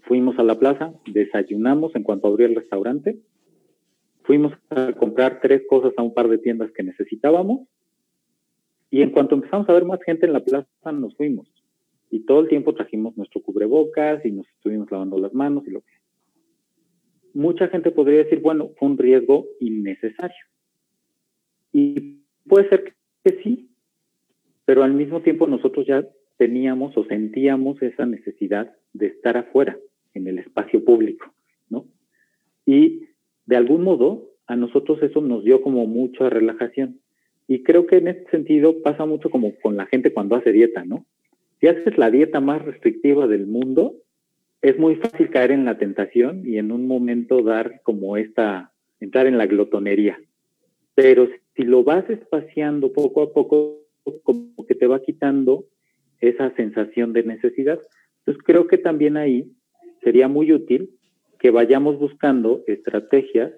[0.03, 3.19] Fuimos a la plaza, desayunamos en cuanto abrió el restaurante,
[4.23, 7.69] fuimos a comprar tres cosas a un par de tiendas que necesitábamos
[8.91, 11.49] y en cuanto empezamos a ver más gente en la plaza nos fuimos.
[12.11, 15.81] Y todo el tiempo trajimos nuestro cubrebocas y nos estuvimos lavando las manos y lo
[15.81, 15.97] que
[17.37, 20.45] mucha gente podría decir, bueno, fue un riesgo innecesario.
[21.71, 23.69] Y puede ser que sí,
[24.65, 29.79] pero al mismo tiempo nosotros ya teníamos o sentíamos esa necesidad de estar afuera,
[30.15, 31.31] en el espacio público,
[31.69, 31.87] ¿no?
[32.65, 33.03] Y
[33.45, 37.01] de algún modo a nosotros eso nos dio como mucha relajación.
[37.47, 40.85] Y creo que en este sentido pasa mucho como con la gente cuando hace dieta,
[40.87, 41.05] ¿no?
[41.67, 43.97] Si haces la dieta más restrictiva del mundo,
[44.63, 49.27] es muy fácil caer en la tentación y en un momento dar como esta, entrar
[49.27, 50.17] en la glotonería.
[50.95, 53.81] Pero si lo vas espaciando poco a poco,
[54.23, 55.65] como que te va quitando
[56.21, 57.81] esa sensación de necesidad.
[58.19, 59.51] Entonces creo que también ahí
[60.05, 60.91] sería muy útil
[61.41, 63.51] que vayamos buscando estrategias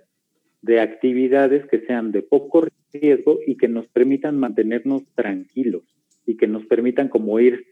[0.63, 5.83] de actividades que sean de poco riesgo y que nos permitan mantenernos tranquilos
[6.25, 7.67] y que nos permitan como ir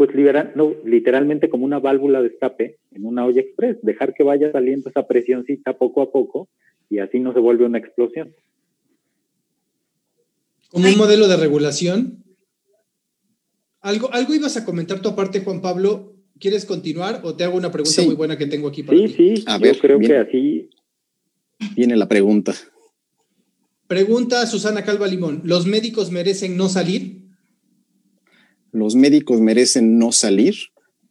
[0.00, 4.22] pues liberar, no, literalmente como una válvula de escape en una olla express, dejar que
[4.22, 6.48] vaya saliendo esa presioncita poco a poco
[6.88, 8.34] y así no se vuelve una explosión.
[10.70, 12.24] Como un modelo de regulación.
[13.82, 16.14] Algo, algo ibas a comentar tu aparte, Juan Pablo.
[16.38, 19.36] ¿Quieres continuar o te hago una pregunta muy buena que tengo aquí para sí, ti?
[19.36, 20.70] Sí, a ver, creo que así
[21.76, 22.54] viene la pregunta.
[23.86, 25.42] Pregunta Susana Calva Limón.
[25.44, 27.19] ¿Los médicos merecen no salir?
[28.72, 30.54] Los médicos merecen no salir?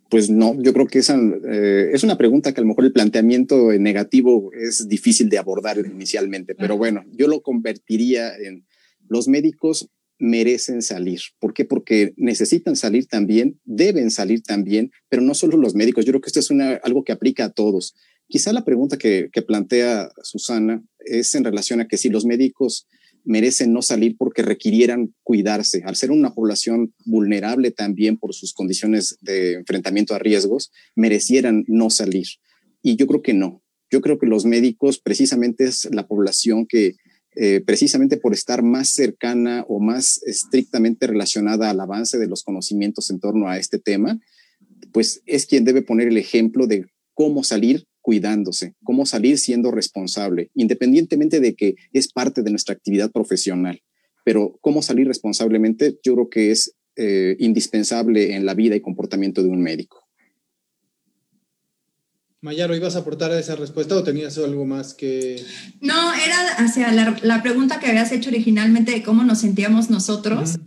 [0.10, 1.20] Pues no, yo creo que esa
[1.52, 5.78] eh, es una pregunta que a lo mejor el planteamiento negativo es difícil de abordar
[5.78, 8.66] inicialmente, pero bueno, yo lo convertiría en
[9.08, 11.22] los médicos merecen salir.
[11.40, 11.66] ¿Por qué?
[11.66, 16.06] Porque necesitan salir también, deben salir también, pero no solo los médicos.
[16.06, 17.96] Yo creo que esto es una, algo que aplica a todos.
[18.28, 22.88] Quizá la pregunta que, que plantea Susana es en relación a que si los médicos
[23.30, 25.84] merecen no salir porque requirieran cuidarse.
[25.86, 31.92] Al ser una población vulnerable también por sus condiciones de enfrentamiento a riesgos, merecieran no
[31.92, 32.26] salir.
[32.82, 33.62] Y yo creo que no.
[33.92, 36.96] Yo creo que los médicos precisamente es la población que
[37.36, 43.12] eh, precisamente por estar más cercana o más estrictamente relacionada al avance de los conocimientos
[43.12, 44.20] en torno a este tema,
[44.92, 50.50] pues es quien debe poner el ejemplo de cómo salir cuidándose, cómo salir siendo responsable,
[50.56, 53.84] independientemente de que es parte de nuestra actividad profesional.
[54.26, 59.44] Pero cómo salir responsablemente, yo creo que es eh, indispensable en la vida y comportamiento
[59.44, 60.08] de un médico.
[62.42, 65.46] Mayaro, ¿ibas a aportar a esa respuesta o tenías algo más que...?
[65.80, 70.58] No, era hacia la, pregunta que habías hecho originalmente de cómo nos sentíamos nosotros.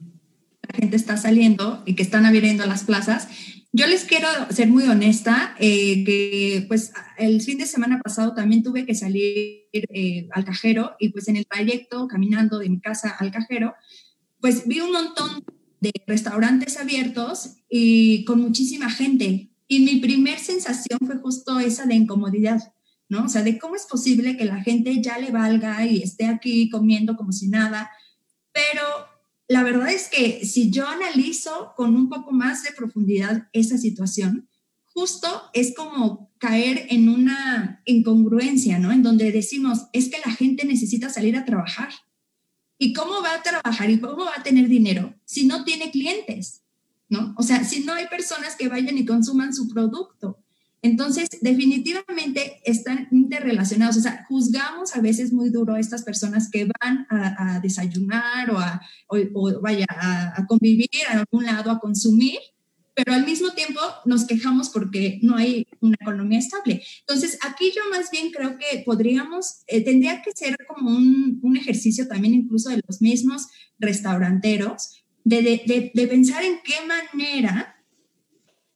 [0.63, 3.27] La gente está saliendo y que están abriendo las plazas.
[3.75, 8.63] Yo les quiero ser muy honesta, eh, que pues el fin de semana pasado también
[8.63, 13.17] tuve que salir eh, al cajero y pues en el trayecto, caminando de mi casa
[13.19, 13.75] al cajero,
[14.41, 15.43] pues vi un montón
[15.81, 19.49] de restaurantes abiertos y con muchísima gente.
[19.67, 22.75] Y mi primer sensación fue justo esa de incomodidad,
[23.09, 23.25] ¿no?
[23.25, 26.69] O sea, de cómo es posible que la gente ya le valga y esté aquí
[26.69, 27.91] comiendo como si nada,
[28.53, 28.83] pero
[29.53, 34.49] la verdad es que si yo analizo con un poco más de profundidad esa situación,
[34.87, 38.93] justo es como caer en una incongruencia, ¿no?
[38.93, 41.91] En donde decimos, es que la gente necesita salir a trabajar.
[42.79, 46.63] ¿Y cómo va a trabajar y cómo va a tener dinero si no tiene clientes?
[47.11, 47.35] ¿No?
[47.37, 50.42] O sea, si no hay personas que vayan y consuman su producto.
[50.83, 53.97] Entonces, definitivamente están interrelacionados.
[53.99, 58.59] O sea, juzgamos a veces muy duro a estas personas que van a, desayunar o,
[58.59, 58.81] a,
[59.63, 62.39] vaya a, convivir a algún lado, a consumir,
[62.95, 66.83] pero al mismo tiempo nos quejamos porque no hay una economía estable.
[67.01, 72.09] Entonces, aquí yo más bien creo que podríamos, eh, tendría que ser como un, ejercicio
[72.09, 73.47] también incluso de los mismos
[73.79, 77.72] restauranteros, de, de, de, pensar en qué manera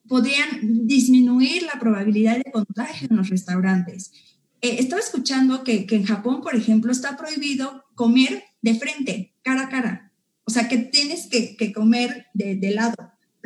[0.09, 4.13] podrían disminuir la probabilidad de contagio en los restaurantes.
[4.63, 9.65] Eh, estaba escuchando que, que en Japón, por ejemplo, está prohibido comer de frente, cara
[9.65, 10.13] a cara.
[10.45, 12.95] O sea, que tienes que, que comer de, de lado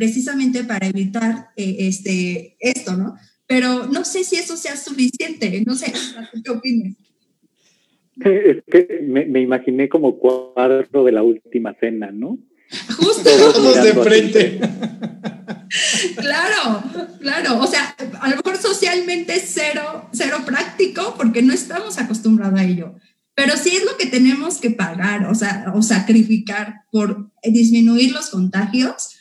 [0.00, 3.16] precisamente para evitar eh, este, esto, ¿no?
[3.46, 5.92] Pero no sé si eso sea suficiente, no sé,
[6.42, 6.94] ¿qué opinas?
[8.24, 12.38] Es que me, me, imaginé como cuadro de la última cena, ¿no?
[12.96, 13.28] Justo.
[13.28, 14.60] Todos de frente.
[16.16, 16.82] Claro,
[17.20, 17.60] claro.
[17.60, 22.94] O sea, a lo mejor socialmente cero, cero práctico porque no estamos acostumbrados a ello.
[23.34, 28.28] Pero sí es lo que tenemos que pagar, o sea, o sacrificar por disminuir los
[28.30, 29.16] contagios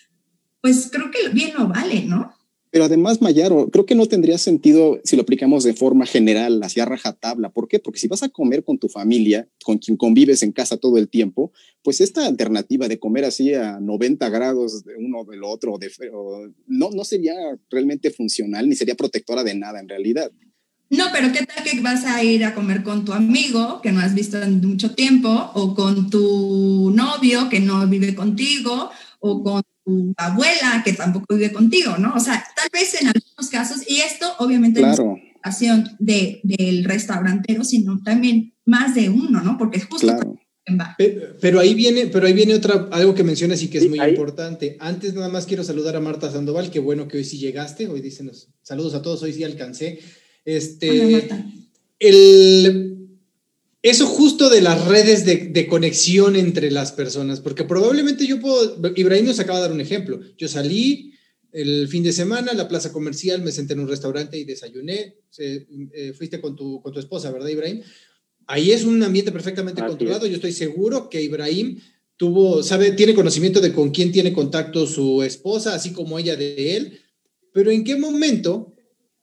[0.62, 2.34] pues creo que bien no vale, ¿no?
[2.72, 6.86] Pero además, Mayaro, creo que no tendría sentido si lo aplicamos de forma general, hacia
[6.86, 7.50] rajatabla.
[7.50, 7.80] ¿Por qué?
[7.80, 11.10] Porque si vas a comer con tu familia, con quien convives en casa todo el
[11.10, 11.52] tiempo,
[11.84, 15.80] pues esta alternativa de comer así a 90 grados de uno del otro,
[16.68, 17.34] no, no sería
[17.72, 20.32] realmente funcional ni sería protectora de nada en realidad.
[20.92, 24.00] No, pero ¿qué tal que vas a ir a comer con tu amigo que no
[24.00, 29.62] has visto en mucho tiempo o con tu novio que no vive contigo o con
[29.90, 32.14] tu abuela que tampoco vive contigo, ¿no?
[32.16, 35.06] O sea, tal vez en algunos casos, y esto obviamente claro.
[35.06, 39.58] no es una de, del restaurantero, sino también más de uno, ¿no?
[39.58, 40.40] Porque justo claro.
[41.00, 43.90] Pero, pero, ahí viene, pero ahí viene otra, algo que mencionas y que es sí,
[43.90, 44.12] muy ahí.
[44.12, 44.78] importante.
[44.80, 48.02] Antes nada más quiero saludar a Marta Sandoval, qué bueno que hoy sí llegaste, hoy
[48.02, 48.30] dicen
[48.62, 50.00] saludos a todos, hoy sí alcancé.
[50.46, 51.46] Este, Hola, Marta.
[51.98, 52.99] el,
[53.82, 58.92] eso justo de las redes de, de, conexión entre las personas, porque probablemente yo puedo,
[58.96, 61.14] Ibrahim nos acaba de dar un ejemplo, yo salí
[61.52, 65.16] el fin de semana a la plaza comercial, me senté en un restaurante y desayuné,
[65.30, 67.82] se, eh, fuiste con tu, con tu esposa, ¿verdad Ibrahim?
[68.48, 70.32] Ahí es un ambiente perfectamente Así controlado, es.
[70.32, 71.80] yo estoy seguro que Ibrahim
[72.18, 76.76] tuvo, sabe, tiene conocimiento de con quién tiene contacto su esposa, así como ella de
[76.76, 77.00] él,
[77.54, 78.76] pero en qué momento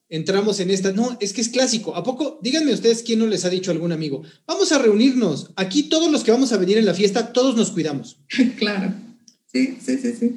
[0.08, 0.92] entramos en esta.
[0.92, 1.94] No, es que es clásico.
[1.96, 2.38] ¿A poco?
[2.42, 4.22] Díganme ustedes quién no les ha dicho algún amigo.
[4.46, 5.50] Vamos a reunirnos.
[5.56, 8.18] Aquí todos los que vamos a venir en la fiesta, todos nos cuidamos.
[8.58, 8.94] claro.
[9.52, 10.36] Sí, sí, sí, sí.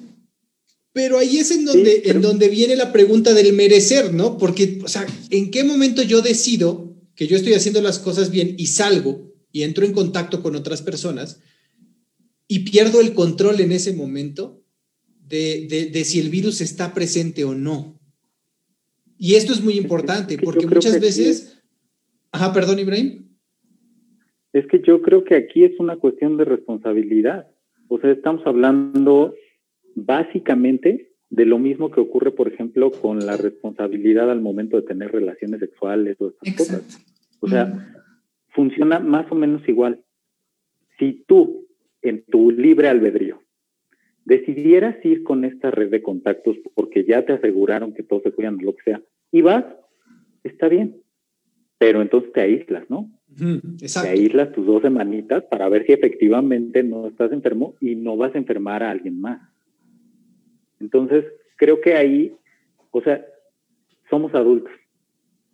[0.92, 2.16] Pero ahí es en donde, sí, pero...
[2.16, 4.38] en donde viene la pregunta del merecer, ¿no?
[4.38, 8.56] Porque, o sea, ¿en qué momento yo decido que yo estoy haciendo las cosas bien
[8.58, 11.40] y salgo y entro en contacto con otras personas
[12.48, 14.64] y pierdo el control en ese momento
[15.28, 17.99] de, de, de si el virus está presente o no?
[19.20, 21.28] Y esto es muy importante es que porque muchas veces...
[21.28, 21.64] Es...
[22.32, 23.28] Ajá, perdón, Ibrahim.
[24.54, 27.48] Es que yo creo que aquí es una cuestión de responsabilidad.
[27.90, 29.36] O sea, estamos hablando
[29.94, 35.12] básicamente de lo mismo que ocurre, por ejemplo, con la responsabilidad al momento de tener
[35.12, 36.84] relaciones sexuales o estas Exacto.
[36.84, 37.06] cosas.
[37.42, 37.96] O sea, mm.
[38.50, 40.02] funciona más o menos igual.
[40.98, 41.68] Si tú,
[42.02, 43.39] en tu libre albedrío,
[44.30, 48.58] decidieras ir con esta red de contactos porque ya te aseguraron que todos se cuidan
[48.58, 49.66] de lo que sea, y vas,
[50.44, 51.02] está bien.
[51.80, 53.10] Pero entonces te aíslas, ¿no?
[53.38, 58.18] Mm, te aíslas tus dos semanitas para ver si efectivamente no estás enfermo y no
[58.18, 59.42] vas a enfermar a alguien más.
[60.80, 62.36] Entonces, creo que ahí,
[62.92, 63.26] o sea,
[64.10, 64.74] somos adultos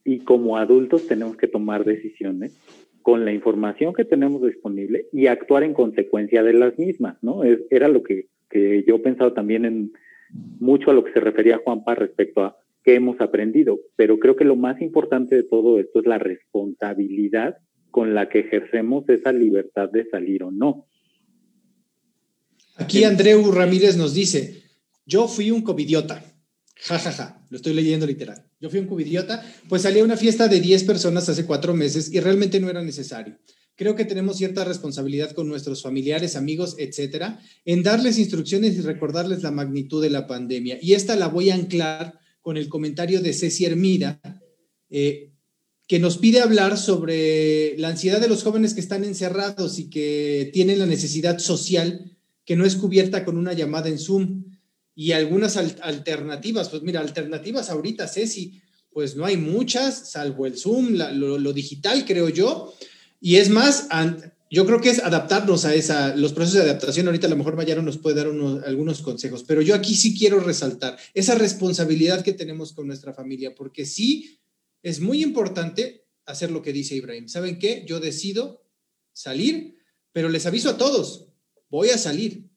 [0.03, 2.59] y como adultos tenemos que tomar decisiones
[3.03, 7.43] con la información que tenemos disponible y actuar en consecuencia de las mismas, ¿no?
[7.43, 9.91] Es, era lo que, que yo he pensado también en
[10.59, 14.45] mucho a lo que se refería Juanpa respecto a qué hemos aprendido, pero creo que
[14.45, 17.57] lo más importante de todo esto es la responsabilidad
[17.91, 20.87] con la que ejercemos esa libertad de salir o no.
[22.77, 24.63] Aquí Andreu Ramírez nos dice,
[25.05, 26.23] yo fui un covidiota.
[26.77, 28.45] Ja, ja, ja, lo estoy leyendo literal.
[28.61, 32.13] Yo fui un covidiota, pues salí a una fiesta de 10 personas hace cuatro meses
[32.13, 33.37] y realmente no era necesario.
[33.75, 39.43] Creo que tenemos cierta responsabilidad con nuestros familiares, amigos, etcétera, en darles instrucciones y recordarles
[39.43, 40.77] la magnitud de la pandemia.
[40.81, 44.21] Y esta la voy a anclar con el comentario de Ceci Hermida,
[44.89, 45.31] eh,
[45.87, 50.49] que nos pide hablar sobre la ansiedad de los jóvenes que están encerrados y que
[50.53, 54.45] tienen la necesidad social que no es cubierta con una llamada en Zoom
[54.93, 56.69] y algunas al alternativas.
[56.69, 58.61] Pues mira, alternativas ahorita, Ceci,
[58.91, 62.73] pues no hay muchas, salvo el Zoom, la, lo, digital, creo yo.
[63.25, 63.87] Y es más,
[64.51, 67.07] yo creo que es adaptarnos a esa, los procesos de adaptación.
[67.07, 70.15] Ahorita a lo mejor Mayaro nos puede dar unos, algunos consejos, pero yo aquí sí
[70.15, 74.37] quiero resaltar esa responsabilidad que tenemos con nuestra familia, porque sí
[74.83, 77.27] es muy importante hacer lo que dice Ibrahim.
[77.27, 77.83] ¿Saben qué?
[77.87, 78.63] Yo decido
[79.11, 79.75] salir,
[80.11, 81.25] pero les aviso a todos,
[81.67, 82.47] voy a salir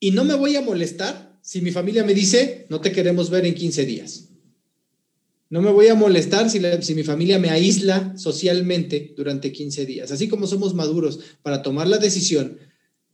[0.00, 3.44] y no me voy a molestar si mi familia me dice, no te queremos ver
[3.44, 4.23] en 15 días.
[5.50, 10.10] No me voy a molestar si, si, mi familia me aísla socialmente durante 15 días.
[10.10, 12.58] Así como somos maduros para tomar la decisión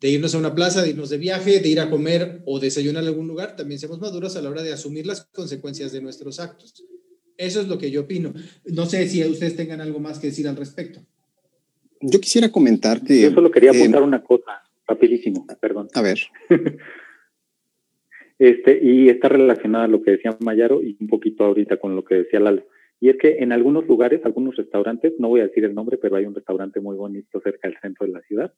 [0.01, 3.03] de irnos a una plaza, de irnos de viaje, de ir a comer o desayunar
[3.03, 6.41] en algún lugar, también somos maduros a la hora de asumir las consecuencias de nuestros
[6.41, 6.73] actos.
[7.37, 8.33] Eso es lo que yo opino.
[8.65, 11.01] No sé si ustedes tengan algo más que decir al respecto.
[12.01, 13.21] Yo quisiera comentar que...
[13.21, 15.89] Yo solo quería apuntar una cosa, rapidísimo, perdón.
[15.93, 16.19] A ver.
[18.41, 22.05] este, y está relacionada a lo que decía Mayaro y un poquito ahorita con lo
[22.05, 22.67] que decía Lalo.
[22.99, 26.17] Y es que en algunos lugares, algunos restaurantes, no voy a decir el nombre, pero
[26.17, 28.55] hay un restaurante muy bonito cerca del centro de la ciudad,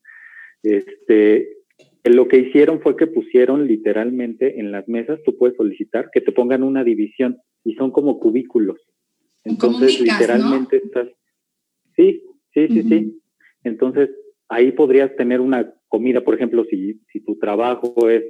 [0.62, 1.56] este,
[2.04, 6.30] lo que hicieron fue que pusieron literalmente en las mesas, tú puedes solicitar que te
[6.30, 8.78] pongan una división y son como cubículos.
[9.42, 11.08] Entonces, literalmente estás.
[11.96, 12.22] Sí,
[12.54, 13.20] sí, sí, sí.
[13.64, 14.10] Entonces,
[14.48, 18.22] ahí podrías tener una comida, por ejemplo, si, si tu trabajo es,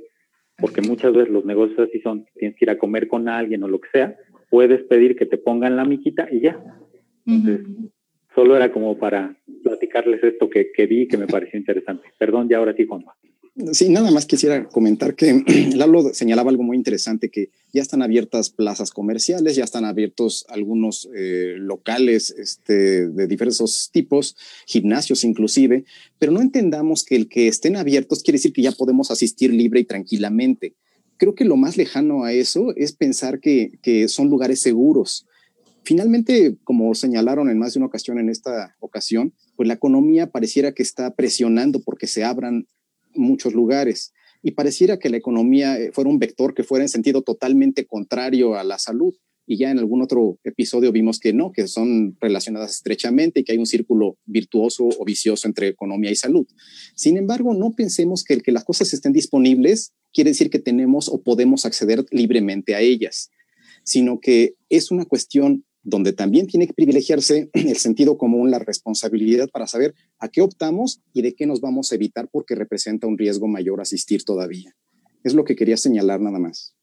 [0.59, 3.69] porque muchas veces los negocios así son, tienes que ir a comer con alguien o
[3.69, 4.17] lo que sea,
[4.51, 6.63] puedes pedir que te pongan la miquita y ya.
[7.27, 7.67] Entonces,
[8.35, 12.09] solo era como para platicarles esto que, que vi que me pareció interesante.
[12.19, 13.15] Perdón, ya ahora sí, Juanma.
[13.73, 15.45] Sí, nada más quisiera comentar que
[15.77, 21.07] Lalo señalaba algo muy interesante, que ya están abiertas plazas comerciales, ya están abiertos algunos
[21.15, 25.85] eh, locales este, de diversos tipos, gimnasios inclusive,
[26.19, 29.81] pero no entendamos que el que estén abiertos quiere decir que ya podemos asistir libre
[29.81, 30.75] y tranquilamente.
[31.19, 35.27] Creo que lo más lejano a eso es pensar que, que son lugares seguros.
[35.85, 40.73] Finalmente, como señalaron en más de una ocasión en esta ocasión, pues la economía pareciera
[40.73, 42.67] que está presionando porque se abran
[43.15, 47.23] muchos lugares y pareciera que la economía eh, fuera un vector que fuera en sentido
[47.23, 49.15] totalmente contrario a la salud.
[49.45, 53.53] Y ya en algún otro episodio vimos que no, que son relacionadas estrechamente y que
[53.53, 56.47] hay un círculo virtuoso o vicioso entre economía y salud.
[56.95, 61.09] Sin embargo, no pensemos que el que las cosas estén disponibles quiere decir que tenemos
[61.09, 63.31] o podemos acceder libremente a ellas,
[63.83, 69.49] sino que es una cuestión donde también tiene que privilegiarse el sentido común, la responsabilidad
[69.51, 73.19] para saber a qué optamos y de qué nos vamos a evitar porque representa un
[73.19, 74.75] riesgo mayor asistir todavía.
[75.25, 76.75] Es lo que quería señalar nada más.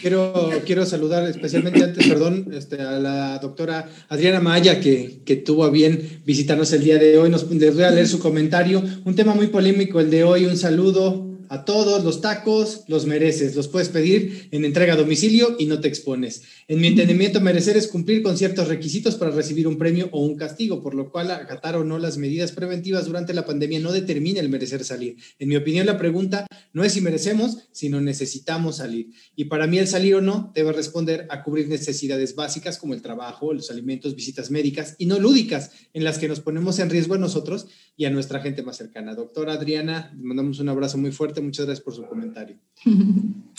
[0.00, 5.64] Quiero, quiero saludar especialmente antes, perdón, este, a la doctora Adriana Maya, que, que, tuvo
[5.64, 7.30] a bien visitarnos el día de hoy.
[7.30, 8.82] Nos, les voy a leer su comentario.
[9.04, 10.46] Un tema muy polémico el de hoy.
[10.46, 15.56] Un saludo a todos los tacos los mereces, los puedes pedir en entrega a domicilio
[15.58, 16.42] y no te expones.
[16.70, 20.36] En mi entendimiento, merecer es cumplir con ciertos requisitos para recibir un premio o un
[20.36, 24.38] castigo, por lo cual acatar o no las medidas preventivas durante la pandemia no determina
[24.38, 25.16] el merecer salir.
[25.40, 29.10] En mi opinión, la pregunta no es si merecemos, sino necesitamos salir.
[29.34, 33.02] Y para mí el salir o no debe responder a cubrir necesidades básicas como el
[33.02, 37.14] trabajo, los alimentos, visitas médicas y no lúdicas, en las que nos ponemos en riesgo
[37.14, 37.66] a nosotros
[37.96, 39.16] y a nuestra gente más cercana.
[39.16, 42.60] Doctora Adriana, mandamos un abrazo muy fuerte Muchas gracias por su comentario.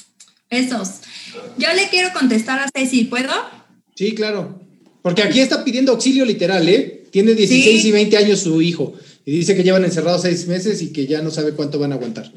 [0.51, 0.99] Esos.
[1.57, 3.31] Yo le quiero contestar a Ceci, ¿puedo?
[3.95, 4.61] Sí, claro.
[5.01, 7.05] Porque aquí está pidiendo auxilio literal, ¿eh?
[7.09, 8.93] Tiene 16 y 20 años su hijo.
[9.25, 11.95] Y dice que llevan encerrados seis meses y que ya no sabe cuánto van a
[11.95, 12.31] aguantar.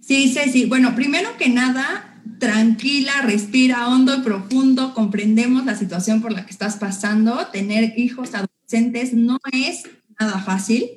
[0.00, 0.66] Sí, Ceci.
[0.66, 4.94] Bueno, primero que nada, tranquila, respira hondo y profundo.
[4.94, 7.48] Comprendemos la situación por la que estás pasando.
[7.52, 9.82] Tener hijos adolescentes no es
[10.20, 10.90] nada fácil.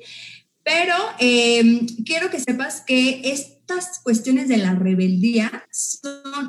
[0.64, 5.64] Pero em, quiero que sepas que estas cuestiones de la rebeldía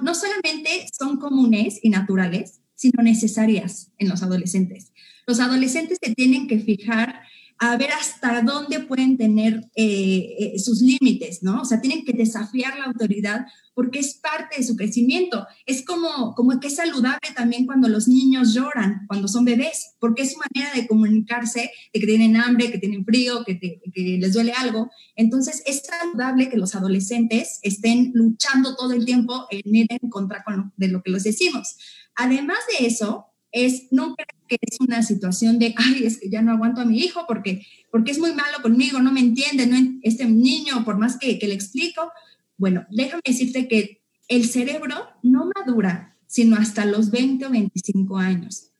[0.03, 4.91] no solamente son comunes y naturales, sino necesarias en los adolescentes.
[5.25, 7.22] Los adolescentes se tienen que fijar
[7.59, 11.61] a ver hasta dónde pueden tener eh, eh, sus límites, ¿no?
[11.61, 15.47] O sea, tienen que desafiar la autoridad porque es parte de su crecimiento.
[15.65, 20.23] Es como, como que es saludable también cuando los niños lloran, cuando son bebés, porque
[20.23, 24.33] es su manera de comunicarse, de que tienen hambre, que tienen frío, que, que les
[24.33, 24.89] duele algo.
[25.15, 30.43] Entonces, es saludable que los adolescentes estén luchando todo el tiempo en ir en contra
[30.77, 31.77] de lo que les decimos.
[32.15, 34.15] Además de eso, es no
[34.47, 37.65] que es una situación de, ay, es que ya no aguanto a mi hijo porque,
[37.91, 41.53] porque es muy malo conmigo, no me entiende, no, este niño, por más que, le
[41.53, 42.11] explico,
[42.57, 48.71] bueno, déjame decirte que el cerebro no madura sino hasta los 20 o 25 años.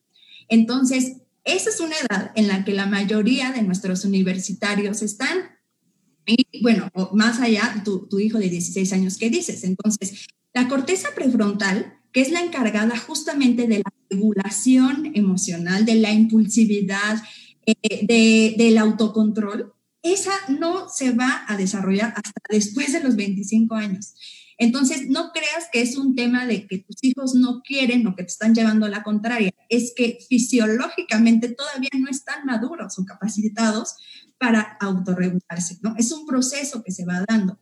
[0.48, 5.38] Entonces, esa es una edad en la que la mayoría de nuestros universitarios están.
[6.26, 9.62] Y bueno, más allá, tu, tu hijo de 16 años, ¿qué dices?
[9.62, 16.12] Entonces, la corteza prefrontal, que es la encargada justamente de la regulación emocional, de la
[16.12, 17.20] impulsividad,
[17.66, 24.14] eh, del autocontrol, esa no se va a desarrollar hasta después de los 25 años.
[24.58, 28.22] Entonces, no creas que es un tema de que tus hijos no quieren o que
[28.22, 29.52] te están llevando a la contraria.
[29.68, 33.96] Es que fisiológicamente todavía no están maduros o capacitados
[34.38, 35.96] para autorregularse, ¿no?
[35.98, 37.58] Es un proceso que se va dando.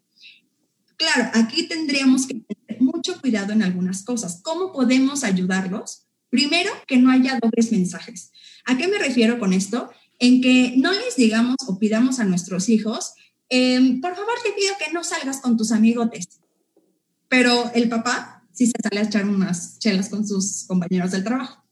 [0.96, 2.42] Claro, aquí tendríamos que
[2.80, 4.40] mucho cuidado en algunas cosas.
[4.42, 6.06] ¿Cómo podemos ayudarlos?
[6.30, 8.32] Primero, que no haya dobles mensajes.
[8.64, 9.90] ¿A qué me refiero con esto?
[10.18, 13.12] En que no les digamos o pidamos a nuestros hijos,
[13.48, 16.40] em, por favor te pido que no salgas con tus amigotes.
[17.28, 21.62] Pero el papá sí se sale a echar unas chelas con sus compañeros del trabajo.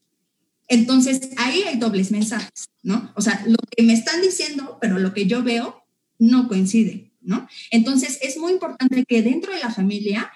[0.69, 3.13] Entonces, ahí hay dobles mensajes, ¿no?
[3.17, 5.83] O sea, lo que me están diciendo, pero lo que yo veo
[6.19, 7.49] no coincide, ¿no?
[7.71, 10.31] Entonces, es muy importante que dentro de la familia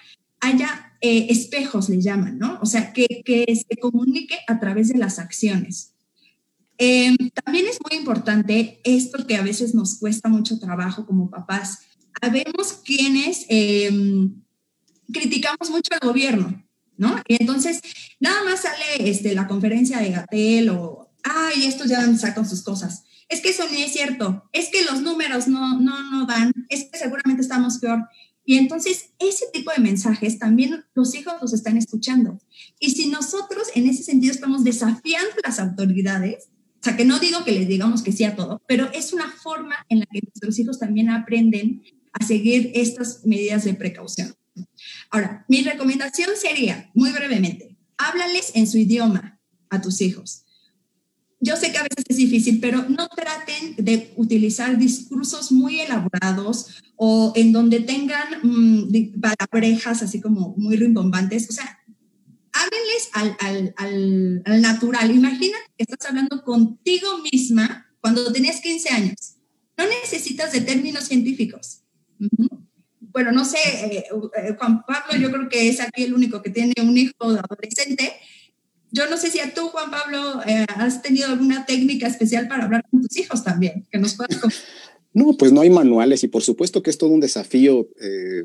[0.45, 2.59] haya eh, espejos, le llaman, ¿no?
[2.62, 5.92] O sea, que, que, se comunique a través de las acciones.
[6.78, 11.80] Em, también es muy importante esto que a veces nos cuesta mucho trabajo como papás.
[12.20, 14.34] Habemos quienes em,
[15.12, 16.64] criticamos mucho al gobierno,
[16.97, 17.20] ¿no?
[17.28, 17.80] Y entonces,
[18.20, 23.05] nada más sale este, la conferencia de Gatel o, ay, estos ya sacan sus cosas.
[23.28, 26.84] Es que eso ni es cierto, es que los números no, no, no dan, es
[26.90, 28.07] que seguramente estamos peor.
[28.45, 32.38] Y entonces, ese tipo de mensajes también los hijos los están escuchando.
[32.78, 36.49] Y si nosotros en ese sentido estamos desafiando las autoridades,
[36.80, 39.30] o sea, que no digo que les digamos que sí a todo, pero es una
[39.30, 41.82] forma en la que nuestros hijos también aprenden
[42.12, 44.34] a seguir estas medidas de precaución.
[45.11, 49.40] Ahora, mi recomendación sería, muy brevemente, háblales en su idioma
[49.70, 50.43] a tus hijos.
[51.45, 56.82] Yo sé que a veces es difícil, pero no traten de utilizar discursos muy elaborados
[56.97, 61.51] o en donde tengan mm, palabrejas así como muy rimbombantes.
[61.51, 61.78] O sea,
[62.51, 65.11] háblenles al, al, al, al, natural.
[65.11, 69.36] Imagina que estás hablando contigo misma cuando tenías 15 años.
[69.76, 71.82] No necesitas de términos científicos.
[72.99, 76.49] Bueno, no sé, eh, eh, Juan Pablo, yo creo que es aquí el único que
[76.49, 78.14] tiene un hijo adolescente.
[78.95, 82.64] Yo no sé si a tú, Juan Pablo, eh, has tenido alguna técnica especial para
[82.64, 84.38] hablar con tus hijos también, que nos puedas
[85.12, 88.45] No, pues no hay manuales y por supuesto que es todo un desafío eh,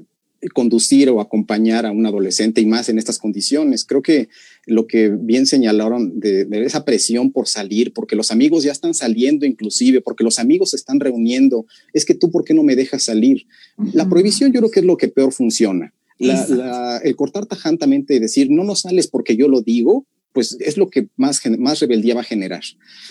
[0.55, 3.85] conducir o acompañar a un adolescente y más en estas condiciones.
[3.85, 4.29] Creo que
[4.65, 8.95] lo que bien señalaron de, de, esa presión por salir, porque los amigos ya están
[8.95, 12.75] saliendo inclusive, porque los amigos se están reuniendo, es que tú, ¿por qué no me
[12.75, 13.45] dejas salir?
[13.77, 13.93] Uh -huh.
[13.93, 15.93] La prohibición yo creo que es lo que peor funciona.
[16.17, 20.57] La, la, el cortar tajantemente y decir, no, no sales porque yo lo digo, pues
[20.59, 22.61] es lo que más, más rebeldía va a generar.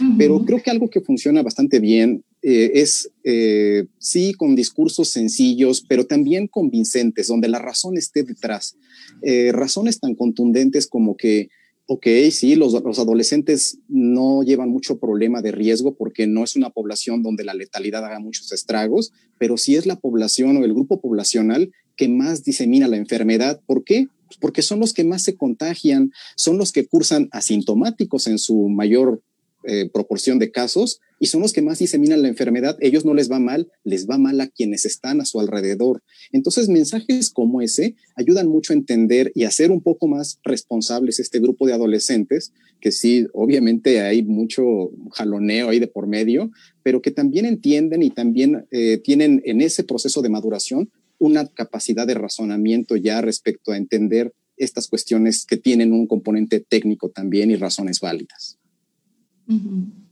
[0.01, 0.15] Uh -huh.
[0.19, 5.85] Pero creo que algo que funciona bastante bien eh, es, eh, sí, con discursos sencillos,
[5.89, 8.77] pero también convincentes, donde la razón esté detrás.
[9.23, 11.49] Eh, razones tan contundentes como que,
[11.87, 16.71] ok, sí, los, los, adolescentes no llevan mucho problema de riesgo porque no es una
[16.71, 21.01] población donde la letalidad haga muchos estragos, pero sí es la población o el grupo
[21.01, 23.61] poblacional que más disemina la enfermedad.
[23.67, 24.07] ¿Por qué?
[24.41, 29.23] Porque son los que más se contagian, son los que cursan asintomáticos en su mayor
[29.65, 32.77] eh, proporción de casos y son los que más diseminan la enfermedad.
[32.81, 36.03] Ellos no les va mal, les va mal a quienes están a su alrededor.
[36.31, 41.19] Entonces, mensajes como ese ayudan mucho a entender y a ser un poco más responsables
[41.19, 46.53] este grupo de adolescentes, que sí, obviamente hay mucho jaloneo ahí de por medio,
[46.85, 52.07] pero que también entienden y también eh, tienen en ese proceso de maduración una capacidad
[52.07, 57.57] de razonamiento ya respecto a entender estas cuestiones que tienen un componente técnico también y
[57.57, 58.59] razones válidas.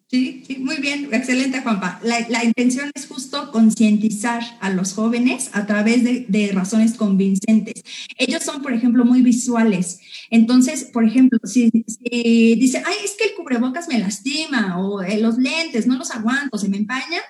[0.08, 2.00] Sí, sí, muy bien, excelente Juanpa.
[2.04, 7.82] La, la intención es justo concientizar a los jóvenes a través de, de, razones convincentes.
[8.16, 9.98] Ellos son, por ejemplo, muy visuales.
[10.30, 15.18] Entonces, por ejemplo, si, si dice, ay, es que el cubrebocas me lastima o eh,
[15.18, 17.20] los lentes no los aguanto, se me empaña,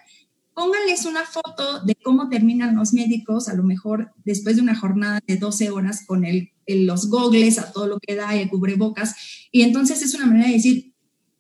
[0.57, 5.21] pónganles una foto de cómo terminan los médicos, a lo mejor después de una jornada
[5.27, 9.15] de 12 horas con el, los gogles a todo lo que da, el cubrebocas,
[9.53, 10.95] y entonces es una manera de decir,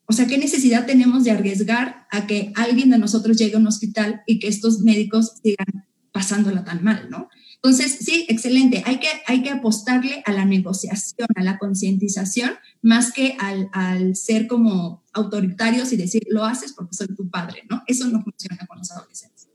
[0.04, 3.66] o sea, ¿qué necesidad tenemos de arriesgar a que alguien de nosotros llegue a un
[3.66, 7.30] hospital y que estos médicos sigan pasándola tan mal, ¿no?
[7.66, 8.84] Entonces, sí, excelente.
[8.86, 14.14] Hay que, hay que apostarle a la negociación, a la concientización, más que al, al,
[14.14, 17.82] ser como autoritarios y decir, lo haces porque soy tu padre, ¿no?
[17.88, 19.48] Eso no funciona con los adolescentes.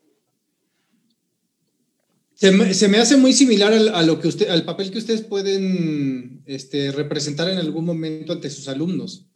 [2.34, 6.41] Se me, hace muy similar al, a lo que usted, al papel que ustedes pueden
[6.45, 9.28] este, representar en algún momento ante sus alumnos.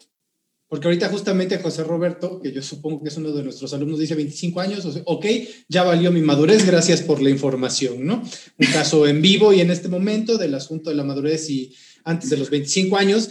[0.68, 4.16] Porque ahorita justamente José Roberto, que yo supongo que es uno de nuestros alumnos, dice
[4.16, 5.26] 25 años, o sea, ok,
[5.70, 8.24] ya valió mi madurez, gracias por la información, ¿no?
[8.57, 12.30] Un caso en vivo y en este momento del asunto de la madurez y antes
[12.32, 13.30] de los 25 años.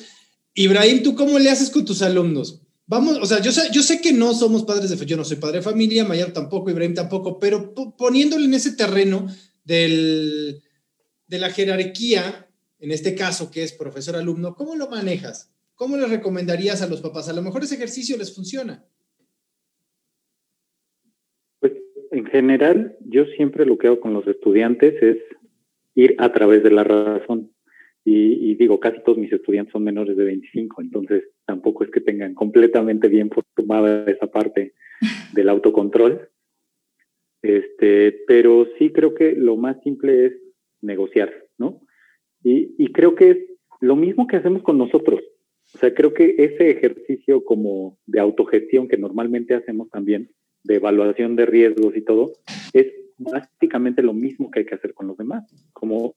[0.55, 2.61] Ibrahim, ¿tú cómo le haces con tus alumnos?
[2.87, 5.62] Vamos, o sea, yo sé, que no somos padres de yo no soy padre de
[5.62, 9.26] familia, Mayer tampoco, Ibrahim tampoco, pero poniéndole en ese terreno
[9.64, 10.62] del,
[11.26, 15.54] de la jerarquía, en este caso que es profesor-alumno, ¿cómo lo manejas?
[15.85, 17.28] ¿Cómo les recomendarías a los papás?
[17.28, 18.82] A lo mejor ese ejercicio les funciona.
[21.61, 21.74] Pues
[22.11, 25.18] en general, yo siempre lo que hago con los estudiantes es
[25.95, 27.53] ir a través de la razón.
[28.03, 32.32] Y, digo, casi todos mis estudiantes son menores de 25, entonces tampoco es que tengan
[32.32, 34.72] completamente bien formada esa parte
[35.35, 36.30] del autocontrol.
[37.43, 40.32] Este, pero sí creo que lo más simple es
[40.80, 41.82] negociar, ¿no?
[42.43, 43.39] Y, y creo que es
[43.80, 45.20] lo mismo que hacemos con nosotros.
[45.75, 50.31] O sea, creo que ese ejercicio como de autogestión que normalmente hacemos también,
[50.62, 52.33] de evaluación de riesgos y todo,
[52.72, 55.45] es básicamente lo mismo que hay que hacer con los demás.
[55.72, 56.14] Como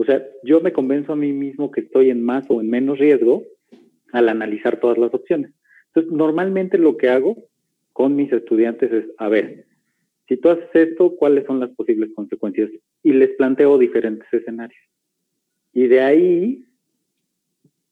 [0.00, 2.98] o sea, yo me convenzo a mí mismo que estoy en más o en menos
[2.98, 3.44] riesgo
[4.12, 5.52] al analizar todas las opciones.
[5.88, 7.36] Entonces, normalmente lo que hago
[7.92, 9.66] con mis estudiantes es, a ver,
[10.26, 12.70] si tú haces esto, ¿cuáles son las posibles consecuencias?
[13.02, 14.80] Y les planteo diferentes escenarios.
[15.74, 16.64] Y de ahí,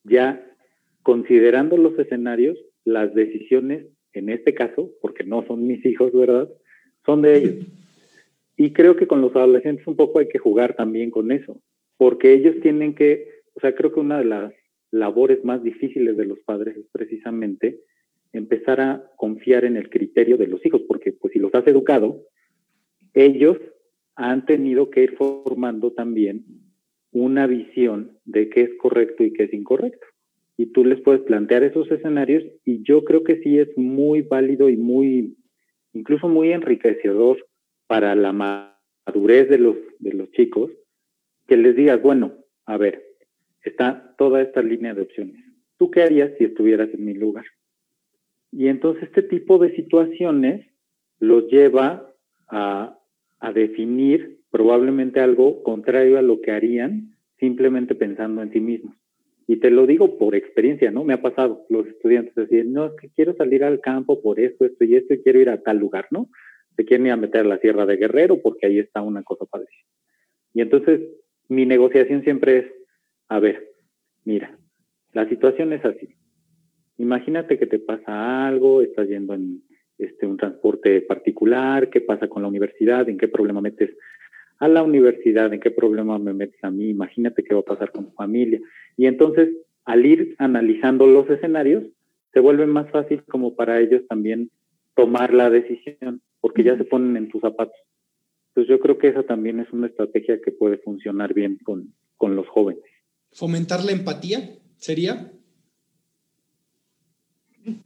[0.08, 0.44] ya
[1.02, 6.48] considerando los escenarios, las decisiones, en este caso, porque no son mis hijos, ¿verdad?
[7.06, 7.66] Son de ellos.
[8.56, 11.60] Y creo que con los adolescentes un poco hay que jugar también con eso
[11.98, 14.54] porque ellos tienen que, o sea, creo que una de las
[14.90, 17.80] labores más difíciles de los padres es precisamente
[18.32, 22.22] empezar a confiar en el criterio de los hijos, porque pues si los has educado,
[23.12, 23.58] ellos
[24.14, 26.44] han tenido que ir formando también
[27.12, 30.06] una visión de qué es correcto y qué es incorrecto.
[30.56, 34.68] Y tú les puedes plantear esos escenarios y yo creo que sí es muy válido
[34.68, 35.36] y muy,
[35.92, 37.46] incluso muy enriquecedor
[37.86, 40.70] para la madurez de los, de los chicos
[41.46, 42.34] que les digas, bueno,
[42.66, 43.02] a ver,
[43.62, 45.42] está toda esta línea de opciones.
[45.78, 47.46] ¿Tú qué harías si estuvieras en mi lugar?
[48.52, 50.66] Y entonces este tipo de situaciones
[51.20, 52.12] los lleva
[52.48, 52.98] a,
[53.40, 58.96] a definir probablemente algo contrario a lo que harían simplemente pensando en sí mismos.
[59.46, 61.04] Y te lo digo por experiencia, ¿no?
[61.04, 64.66] Me ha pasado, los estudiantes decían, no, es que quiero salir al campo por esto,
[64.66, 66.28] esto y esto, y quiero ir a tal lugar, ¿no?
[66.76, 69.46] Se quieren ir a meter a la Sierra de Guerrero porque ahí está una cosa
[69.46, 69.86] parecida.
[70.52, 71.00] Y entonces
[71.48, 72.66] mi negociación siempre es,
[73.28, 73.72] a ver,
[74.24, 74.58] mira,
[75.12, 76.14] la situación es así.
[76.98, 79.62] Imagínate que te pasa algo, estás yendo en
[79.96, 83.96] este, un transporte particular, qué pasa con la universidad, en qué problema metes
[84.58, 87.92] a la universidad, en qué problema me metes a mí, imagínate qué va a pasar
[87.92, 88.60] con tu familia.
[88.96, 89.50] Y entonces,
[89.84, 91.84] al ir analizando los escenarios,
[92.32, 94.50] se vuelve más fácil como para ellos también
[94.94, 97.76] tomar la decisión, porque ya se ponen en tus zapatos.
[98.48, 102.34] Entonces yo creo que esa también es una estrategia que puede funcionar bien con, con
[102.34, 102.82] los jóvenes.
[103.30, 105.32] ¿Fomentar la empatía sería?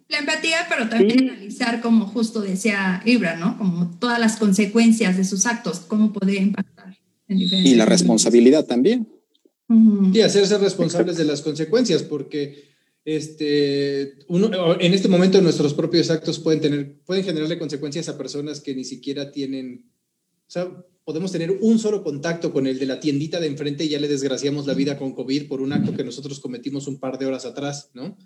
[0.09, 3.59] La empatía, pero también analizar, como justo decía Ibra, ¿no?
[3.59, 6.97] Como todas las consecuencias de sus actos, cómo puede impactar.
[7.29, 9.09] En y la responsabilidad también.
[10.13, 12.73] Y hacerse responsables de las consecuencias, porque
[13.05, 18.61] este, uno, en este momento nuestros propios actos pueden, tener, pueden generarle consecuencias a personas
[18.61, 19.93] que ni siquiera tienen
[20.47, 20.71] o sea,
[21.05, 24.07] podemos tener un solo contacto con el de la tiendita de enfrente y ya le
[24.07, 27.47] desgraciamos la vida con COVID por un acto que nosotros cometimos un par de horas
[27.47, 28.19] atrás, ¿no?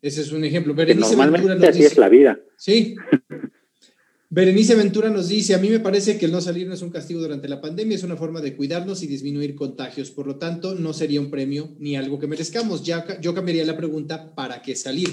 [0.00, 0.74] Ese es un ejemplo.
[0.74, 2.38] Berenice normalmente así es la vida.
[2.56, 2.96] Sí.
[4.30, 6.90] Berenice Ventura nos dice, a mí me parece que el no salir no es un
[6.90, 10.10] castigo durante la pandemia, es una forma de cuidarnos y disminuir contagios.
[10.10, 12.84] Por lo tanto, no sería un premio ni algo que merezcamos.
[12.84, 15.08] Ya, yo cambiaría la pregunta, ¿para qué salir?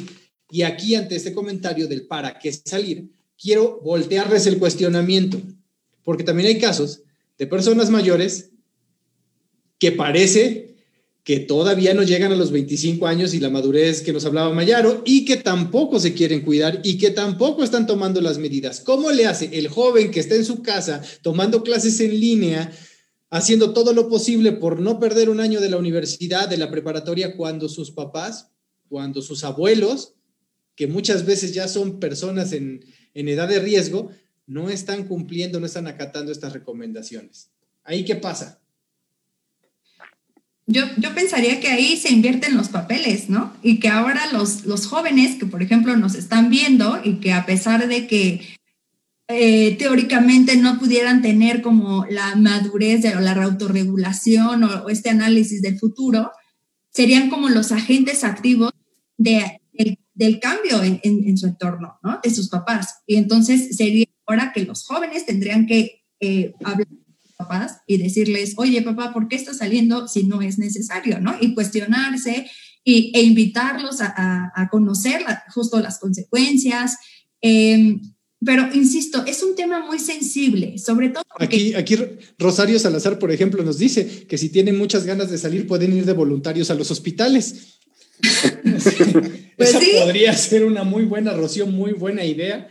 [0.52, 3.10] Y aquí, ante este comentario del para qué salir,
[3.42, 5.42] quiero voltearles el cuestionamiento
[6.06, 7.02] porque también hay casos
[7.38, 8.52] de personas mayores
[9.78, 10.75] que parece
[11.26, 15.02] que todavía no llegan a los 25 años y la madurez que nos hablaba Mayaro
[15.06, 18.80] y que tampoco se quieren cuidar y que tampoco están tomando las medidas.
[18.80, 22.72] ¿Cómo le hace el joven que está en su casa tomando clases en línea,
[23.32, 27.36] haciendo todo lo posible por no perder un año de la universidad, de la preparatoria,
[27.36, 28.52] cuando sus papás,
[28.88, 30.14] cuando sus abuelos,
[30.76, 34.12] que muchas veces ya son personas en, en edad de riesgo,
[34.46, 37.50] no están cumpliendo, no están acatando estas recomendaciones.
[37.84, 38.62] ¿Ahí qué pasa?
[40.68, 43.54] Yo, yo, pensaría que ahí se invierten los papeles, ¿no?
[43.62, 47.46] Y que ahora los, los jóvenes que, por ejemplo, nos están viendo y que a
[47.46, 48.42] pesar de que
[49.28, 55.62] eh, teóricamente no pudieran tener como la madurez de, o la autorregulación o, este análisis
[55.62, 56.32] del futuro,
[56.92, 58.72] serían como los agentes activos
[59.18, 59.62] de,
[60.16, 62.20] del cambio en, en, su entorno, ¿no?
[62.24, 63.04] De sus papás.
[63.06, 66.88] Y entonces sería ahora que los jóvenes tendrían que eh, hablar
[67.36, 71.20] papás y decirles, oye papá, ¿por qué estás saliendo si no es necesario?
[71.20, 71.36] ¿no?
[71.40, 72.50] Y cuestionarse
[72.84, 75.22] y, e invitarlos a, a, conocer
[75.54, 76.98] justo las consecuencias.
[77.42, 78.02] Em,
[78.44, 81.24] pero insisto, es un tema muy sensible, sobre todo.
[81.40, 81.98] Aquí, aquí
[82.38, 86.06] Rosario Salazar, por ejemplo, nos dice que si tienen muchas ganas de salir, pueden ir
[86.06, 87.80] de voluntarios a los hospitales.
[89.58, 92.70] pues Esa podría ser una muy buena, Rocío, muy buena idea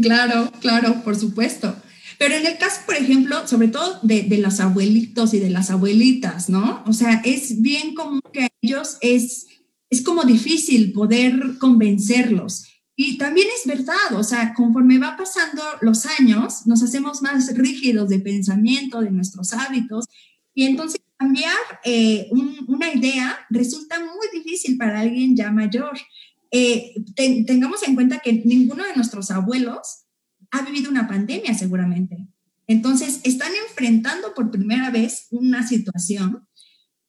[0.00, 1.74] Claro, claro, por supuesto.
[2.18, 5.70] Pero en el caso, por ejemplo, sobre todo de, de los abuelitos y de las
[5.70, 6.82] abuelitas, ¿no?
[6.86, 9.46] O sea, es bien común que a ellos es,
[9.90, 12.66] es como difícil poder convencerlos.
[12.96, 18.08] Y también es verdad, o sea, conforme va pasando los años, nos hacemos más rígidos
[18.08, 20.06] de pensamiento, de nuestros hábitos,
[20.54, 22.28] y entonces cambiar eh,
[22.68, 25.98] una idea resulta muy difícil para alguien ya mayor.
[26.52, 30.03] Eh, tengamos en cuenta que ninguno de nuestros abuelos
[30.54, 32.28] ha vivido una pandemia seguramente.
[32.66, 36.46] Entonces, están enfrentando por primera vez una situación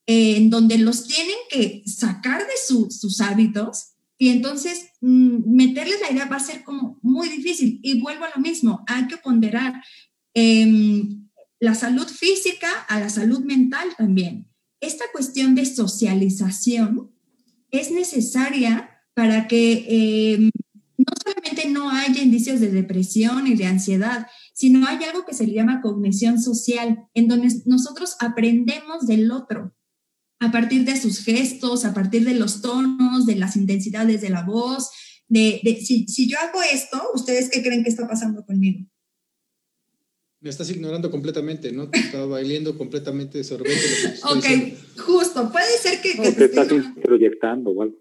[0.07, 6.11] eh, en donde los tienen que sacar de sus hábitos y entonces mm, meterles la
[6.11, 7.79] idea va a ser como muy difícil.
[7.83, 9.81] Y vuelvo a lo mismo, hay que ponderar
[10.33, 11.29] em,
[11.59, 14.47] la salud física a la salud mental también.
[14.79, 17.11] Esta cuestión de socialización
[17.71, 19.85] es necesaria para que
[20.33, 20.51] em,
[21.05, 25.51] no solamente no haya indicios de depresión y de ansiedad, sino hay algo que se
[25.51, 29.75] llama cognición social, en donde nosotros aprendemos del otro
[30.39, 34.43] a partir de sus gestos, a partir de los tonos, de las intensidades de la
[34.43, 34.89] voz,
[35.27, 38.85] de, si, si, yo hago esto, ¿ustedes qué creen que está pasando conmigo?
[40.39, 41.89] Me estás ignorando completamente, ¿no?
[41.89, 44.19] Te estaba bailando completamente sorbete.
[44.23, 45.51] ok, justo.
[45.51, 46.13] Puede ser que...
[46.13, 46.67] que te, estás
[47.01, 47.97] proyectando algo.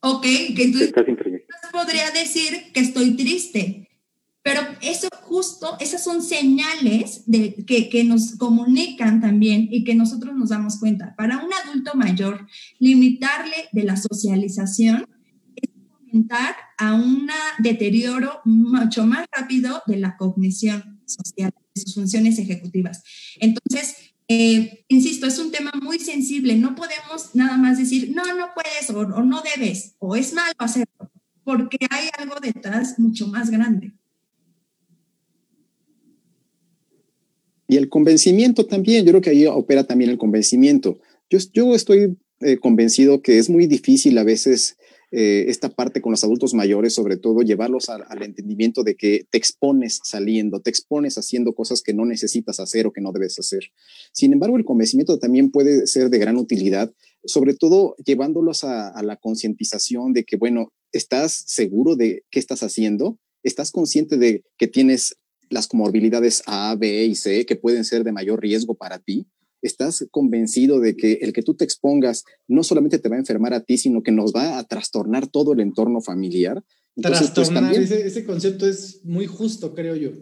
[0.00, 0.92] Ok, que entonces
[1.76, 3.88] podría decir que estoy triste.
[4.42, 10.34] Pero eso justo, esas son señales de, que, que, nos comunican también y que nosotros
[10.34, 11.14] nos damos cuenta.
[11.16, 12.46] Para un adulto mayor,
[12.78, 15.06] limitarle de la socialización
[15.56, 22.38] es fomentar a un deterioro mucho más rápido de la cognición social, de sus funciones
[22.38, 23.02] ejecutivas.
[23.40, 23.96] Entonces,
[24.28, 26.56] eh, insisto, es un tema muy sensible.
[26.56, 30.52] No podemos nada más decir, no, no puedes o, o no debes, o es malo
[30.58, 30.95] hacerlo,
[31.46, 33.92] porque hay algo detrás mucho más grande.
[37.68, 40.98] Y el convencimiento también, yo creo que ahí opera también el convencimiento.
[41.30, 44.76] Yo, yo estoy eh, convencido que es muy difícil a veces
[45.12, 49.38] eh, esta parte con los adultos mayores, sobre todo llevarlos al entendimiento de que te
[49.38, 53.70] expones saliendo, te expones haciendo cosas que no necesitas hacer o que no debes hacer.
[54.12, 56.92] Sin embargo, el convencimiento también puede ser de gran utilidad,
[57.24, 62.62] sobre todo llevándolos a, a la concientización de que, bueno, estás seguro de qué estás
[62.62, 65.16] haciendo, estás consciente de que tienes
[65.48, 69.26] las comorbilidades A, B y C que pueden ser de mayor riesgo para ti,
[69.62, 73.54] estás convencido de que el que tú te expongas no solamente te va a enfermar
[73.54, 76.62] a ti, sino que nos va a trastornar todo el entorno familiar.
[76.94, 80.12] Entonces, pues, trastornar, ese, ese, concepto es muy justo, creo yo.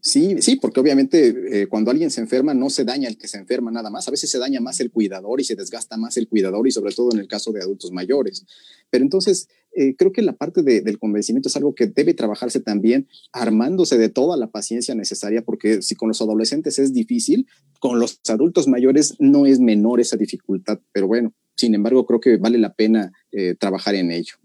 [0.00, 3.38] Sí, sí, porque obviamente eh, cuando alguien se enferma no se daña el que se
[3.38, 6.28] enferma nada más, a veces se daña más el cuidador y se desgasta más el
[6.28, 8.44] cuidador y sobre todo en el caso de adultos mayores.
[8.88, 9.48] Pero entonces
[9.78, 14.08] eh, creo que la parte del convencimiento es algo que debe trabajarse también armándose de
[14.08, 17.46] toda la paciencia necesaria, porque si con los adolescentes es difícil,
[17.78, 22.38] con los adultos mayores no es menor esa dificultad, pero bueno, sin embargo creo que
[22.38, 24.36] vale la pena eh, trabajar en ello.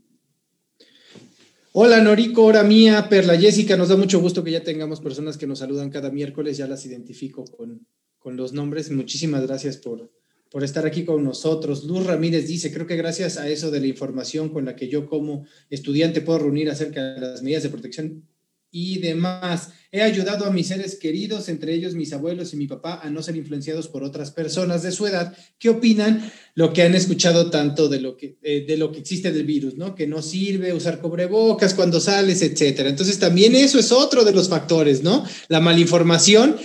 [1.72, 5.48] Hola Norico, hora mía, Perla Jessica, nos da mucho gusto que ya tengamos personas que
[5.48, 7.88] nos saludan cada miércoles, ya las identifico con,
[8.20, 8.92] con los nombres.
[8.92, 10.12] Muchísimas gracias por,
[10.52, 11.86] por estar aquí con nosotros.
[11.86, 15.08] Luz Ramírez dice, creo que gracias a eso de la información con la que yo
[15.08, 18.28] como estudiante puedo reunir acerca de las medidas de protección
[18.70, 19.70] y demás.
[19.94, 23.24] He ayudado a mis seres queridos, entre ellos mis abuelos y mi papá, a no
[23.24, 27.88] ser influenciados por otras personas de su edad que opinan lo que han escuchado tanto
[27.88, 29.96] de lo que, eh, de lo que existe del virus, ¿no?
[29.96, 32.90] Que no sirve usar cubrebocas cuando sales, etcétera.
[32.90, 35.26] Entonces también eso es otro de los factores, ¿no?
[35.48, 36.58] La malinformación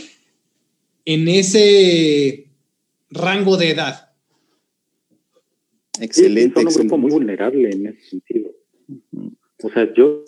[1.04, 2.45] en ese
[3.10, 4.12] rango de edad.
[6.00, 6.60] Excelente.
[6.60, 8.50] Sí, un grupo muy vulnerable en ese sentido.
[9.62, 10.24] O sea, yo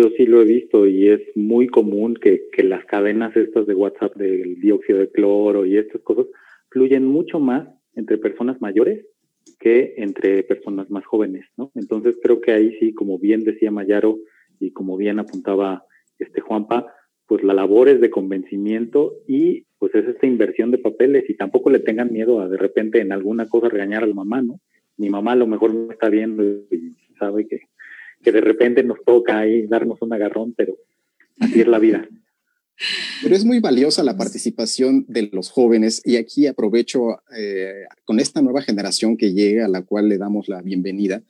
[0.00, 3.74] yo sí lo he visto y es muy común que, que las cadenas estas de
[3.74, 6.26] WhatsApp del dióxido de cloro y estas cosas
[6.70, 9.04] fluyen mucho más entre personas mayores
[9.58, 11.70] que entre personas más jóvenes, ¿no?
[11.74, 14.18] Entonces creo que ahí sí, como bien decía Mayaro
[14.58, 15.84] y como bien apuntaba
[16.18, 16.86] este Juanpa,
[17.30, 21.70] pues la labor es de convencimiento y pues es esta inversión de papeles y tampoco
[21.70, 24.58] le tengan miedo a de repente en alguna cosa regañar a la mamá, ¿no?
[24.96, 27.60] Mi mamá a lo mejor no está viendo y sabe que
[28.20, 30.76] que de repente nos toca ahí darnos un agarrón, pero
[31.38, 32.08] así es la vida.
[33.22, 38.42] Pero es muy valiosa la participación de los jóvenes y aquí aprovecho eh, con esta
[38.42, 41.22] nueva generación que llega, a la cual le damos la bienvenida.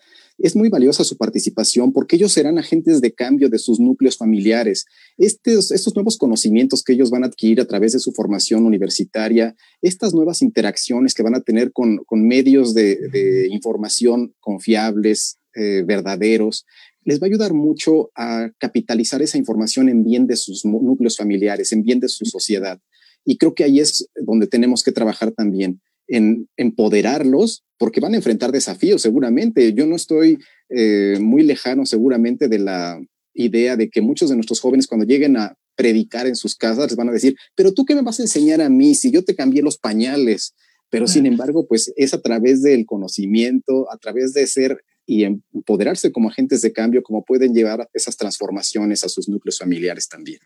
[0.43, 4.87] Es muy valiosa su participación porque ellos serán agentes de cambio de sus núcleos familiares.
[5.19, 10.15] Estos, nuevos conocimientos que ellos van a adquirir a través de su formación universitaria, estas
[10.15, 16.65] nuevas interacciones que van a tener con, medios de, de información confiables, eh, verdaderos,
[17.05, 21.73] les va a ayudar mucho a capitalizar esa información en bien de sus núcleos familiares,
[21.73, 22.81] en bien de su sociedad.
[23.25, 25.81] Y creo que ahí es donde tenemos que trabajar también,
[26.11, 29.73] en empoderarlos, porque van a enfrentar desafíos seguramente.
[29.73, 30.39] Yo no estoy
[30.69, 33.01] eh, muy lejano seguramente de la
[33.33, 36.97] idea de que muchos de nuestros jóvenes cuando lleguen a predicar en sus casas les
[36.97, 39.35] van a decir, pero tú qué me vas a enseñar a mí si yo te
[39.35, 40.55] cambié los pañales?
[40.91, 46.11] Pero sin embargo, pues es a través del conocimiento, a través de ser y empoderarse
[46.11, 50.41] como agentes de cambio, como pueden llevar esas transformaciones a sus núcleos familiares también.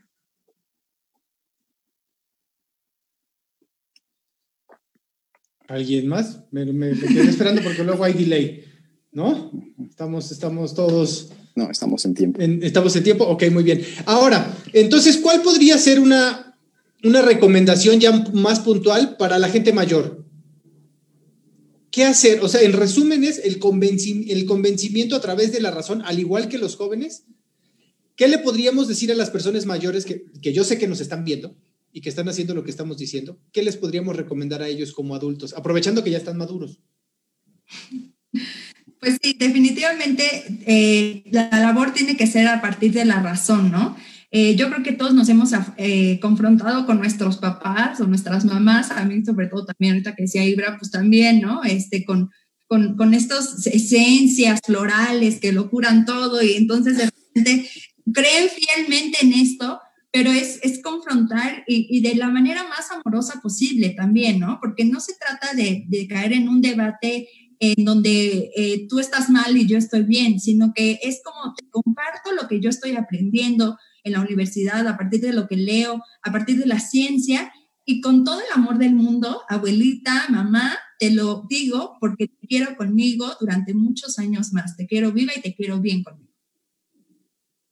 [5.69, 6.41] ¿Alguien más?
[6.51, 8.65] Me, me, quedé esperando porque luego hay delay,
[9.13, 9.51] ¿no?
[9.89, 11.31] Estamos, estamos todos...
[11.57, 12.41] No, estamos en tiempo.
[12.41, 13.81] estamos en tiempo, ok, muy bien.
[14.07, 16.59] Ahora, entonces, ¿cuál podría ser una,
[17.05, 20.27] una recomendación ya más puntual para la gente mayor?
[21.93, 22.41] ¿Qué hacer?
[22.41, 23.61] O sea, en resumen es el,
[24.29, 27.25] el convencimiento a través de la razón, al igual que los jóvenes.
[28.17, 31.25] ¿Qué le podríamos decir a las personas mayores que, que yo sé que nos están
[31.25, 31.57] viendo
[31.95, 33.39] y que están haciendo lo que estamos diciendo?
[33.53, 36.81] ¿Qué les podríamos recomendar a ellos como adultos, aprovechando que ya están maduros?
[38.99, 40.25] Pues sí, definitivamente
[40.67, 43.97] eh, la labor tiene que ser a partir de la razón, ¿no?
[44.33, 48.91] Eh, yo creo que todos nos hemos eh, confrontado con nuestros papás o nuestras mamás,
[48.91, 51.63] a mí sobre todo también ahorita que decía Ibra, pues también, ¿no?
[51.63, 52.33] Este, con,
[52.67, 57.71] con, con estas esencias florales que lo curan todo y entonces de repente
[58.13, 59.79] creen fielmente en esto,
[60.15, 64.61] pero es, es confrontar y, y, de la manera más amorosa posible también, ¿no?
[64.63, 69.29] Porque no se trata de, de caer en un debate en donde eh, tú estás
[69.29, 72.93] mal y yo estoy bien, sino que es como te comparto lo que yo estoy
[72.93, 77.53] aprendiendo, en la universidad, a partir de lo que leo, a partir de la ciencia
[77.85, 82.77] y con todo el amor del mundo, abuelita, mamá, te lo digo porque te quiero
[82.77, 84.77] conmigo durante muchos años más.
[84.77, 86.33] Te quiero viva y te quiero bien conmigo.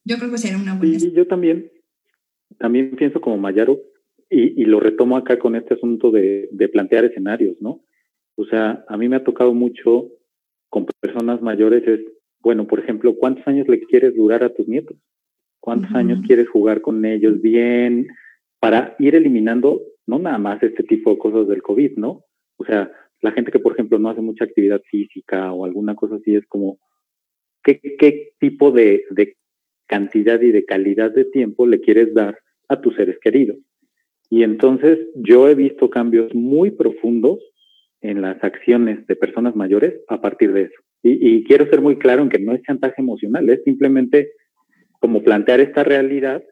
[0.05, 0.99] Yo creo que será una buena.
[0.99, 1.70] Sí, yo también,
[2.62, 3.80] también pienso como Mayaro
[4.30, 7.82] y, y lo retomo acá con este asunto de, de plantear escenarios, ¿no?
[8.36, 10.08] O sea, a mí me ha tocado mucho
[10.70, 12.00] con personas mayores es,
[12.40, 14.96] bueno, por ejemplo, ¿cuántos años le quieres durar a tus nietos?
[15.62, 18.08] cuántos años quieres jugar con ellos bien,
[18.58, 22.24] para ir eliminando no nada más este tipo de cosas del COVID, ¿no?
[22.56, 22.90] O sea,
[23.20, 26.44] la gente que, por ejemplo, no hace mucha actividad física o alguna cosa así, es
[26.48, 26.80] como,
[27.62, 29.36] ¿qué, qué tipo de, de
[29.86, 32.36] cantidad y de calidad de tiempo le quieres dar
[32.73, 33.59] a tus seres queridos?
[34.31, 37.39] Y entonces yo he visto cambios muy profundos
[38.01, 40.81] en las acciones de personas mayores a partir de eso.
[41.05, 44.33] Y, quiero ser muy claro en que no es chantaje emocional, es simplemente
[45.01, 46.45] como plantear esta realidad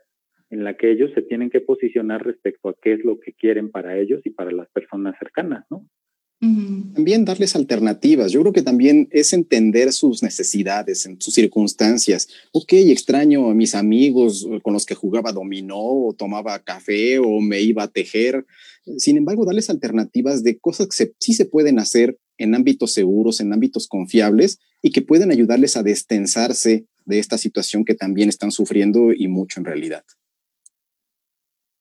[0.51, 3.71] en la que ellos se tienen que posicionar respecto a qué es lo que quieren
[3.71, 5.87] para ellos y para las personas cercanas, ¿no?
[6.41, 8.33] También darles alternativas.
[8.33, 12.29] Yo creo que también es entender sus necesidades, en sus circunstancias.
[12.53, 17.61] Ok, extraño a mis amigos con los que jugaba dominó o tomaba café o me
[17.61, 18.47] iba a tejer.
[18.97, 23.53] Sin embargo, darles alternativas de cosas que sí se pueden hacer en ámbitos seguros, en
[23.53, 29.13] ámbitos confiables y que pueden ayudarles a destensarse de esta situación que también están sufriendo
[29.13, 30.05] y mucho en realidad.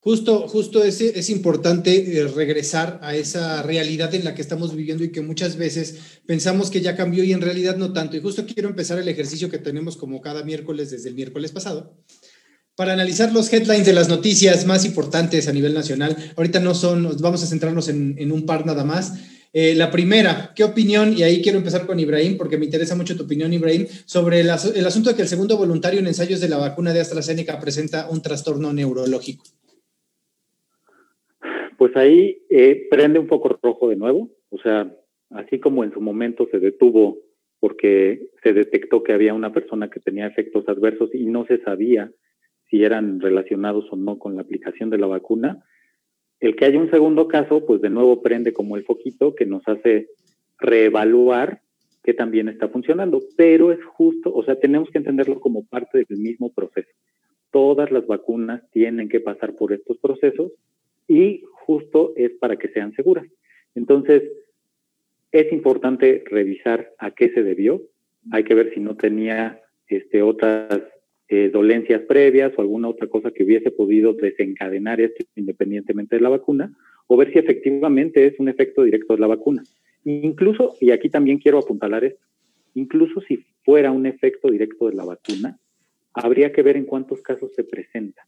[0.02, 5.12] Justo, justo es, importante eh, regresar a esa realidad en la que estamos viviendo y
[5.12, 5.96] que muchas veces
[6.26, 8.16] pensamos que ya cambió y en realidad no tanto.
[8.16, 11.98] Y justo quiero empezar el ejercicio que tenemos como cada miércoles desde el miércoles pasado
[12.76, 16.16] para analizar los headlines de las noticias más importantes a nivel nacional.
[16.38, 19.16] Ahorita no son, vamos a centrarnos en, en un par nada más.
[19.52, 21.18] Eh, la primera, ¿qué opinión?
[21.18, 24.50] Y ahí quiero empezar con Ibrahim, porque me interesa mucho tu opinión, Ibrahim, sobre el,
[24.50, 28.22] asunto de que el segundo voluntario en ensayos de la vacuna de AstraZeneca presenta un
[28.22, 29.44] trastorno neurológico.
[31.80, 34.94] Pues ahí eh, prende un poco rojo de nuevo, o sea,
[35.30, 37.20] así como en su momento se detuvo
[37.62, 42.12] porque se detectó que había una persona que tenía efectos adversos y no se sabía
[42.70, 45.64] si eran relacionados o no con la aplicación de la vacuna,
[46.42, 49.66] el que haya un segundo caso, pues de nuevo prende como el foquito que nos
[49.66, 50.10] hace
[50.58, 51.62] reevaluar
[52.04, 56.20] que también está funcionando, pero es justo, o sea, tenemos que entenderlo como parte del
[56.20, 56.90] mismo proceso.
[57.52, 60.52] Todas las vacunas tienen que pasar por estos procesos
[61.08, 63.28] y justo es para que sean seguras.
[63.76, 64.24] Entonces,
[65.32, 67.84] es importante revisar a qué se debió.
[68.32, 70.82] Hay que ver si no tenía este, otras
[71.28, 76.30] eh, dolencias previas o alguna otra cosa que hubiese podido desencadenar esto independientemente de la
[76.30, 79.62] vacuna, o ver si efectivamente es un efecto directo de la vacuna.
[80.06, 82.26] Incluso, y aquí también quiero apuntalar esto,
[82.74, 85.60] incluso si fuera un efecto directo de la vacuna,
[86.16, 88.26] habría que ver en cuántos casos se presenta,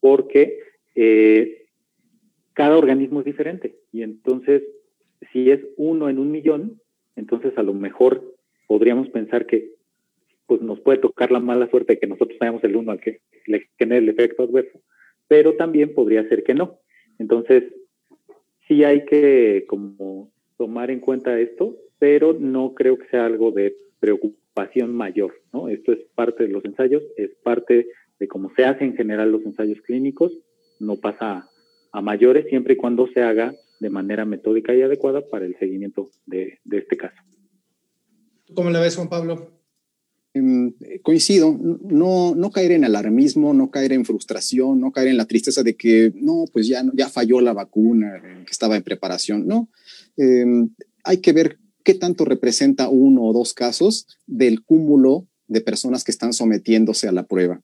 [0.00, 0.58] porque
[0.96, 1.63] eh,
[2.54, 4.62] cada organismo es diferente y entonces
[5.32, 6.80] si es uno en un millón,
[7.16, 8.34] entonces a lo mejor
[8.66, 9.72] podríamos pensar que
[10.46, 13.20] pues nos puede tocar la mala suerte de que nosotros seamos el uno al que
[13.46, 14.80] le genere el efecto adverso,
[15.26, 16.78] pero también podría ser que no.
[17.18, 17.64] Entonces,
[18.68, 23.74] sí hay que como tomar en cuenta esto, pero no creo que sea algo de
[24.00, 25.68] preocupación mayor, ¿no?
[25.68, 27.88] Esto es parte de los ensayos, es parte
[28.18, 30.32] de cómo se hacen en general los ensayos clínicos,
[30.78, 31.48] no pasa
[31.94, 36.10] a mayores siempre y cuando se haga de manera metódica y adecuada para el seguimiento
[36.26, 37.14] de, de este caso.
[38.52, 39.52] ¿Cómo la ves, Juan Pablo?
[40.32, 45.26] Em, coincido, no, no caer en alarmismo, no caer en frustración, no caer en la
[45.26, 49.46] tristeza de que no, pues ya, ya falló la vacuna que estaba en preparación.
[49.46, 49.68] No,
[50.16, 50.70] em,
[51.04, 56.10] hay que ver qué tanto representa uno o dos casos del cúmulo de personas que
[56.10, 57.62] están sometiéndose a la prueba.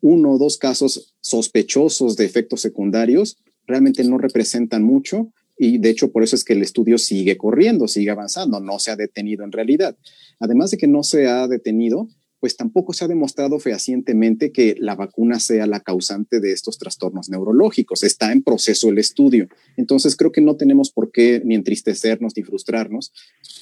[0.00, 6.10] Uno o dos casos sospechosos de efectos secundarios realmente no representan mucho y de hecho
[6.10, 9.52] por eso es que el estudio sigue corriendo, sigue avanzando, no se ha detenido en
[9.52, 9.96] realidad.
[10.40, 12.08] Además de que no se ha detenido,
[12.42, 17.28] pues tampoco se ha demostrado fehacientemente que la vacuna sea la causante de estos trastornos
[17.28, 18.02] neurológicos.
[18.02, 19.46] Está en proceso el estudio.
[19.76, 23.12] Entonces creo que no tenemos por qué ni entristecernos ni frustrarnos.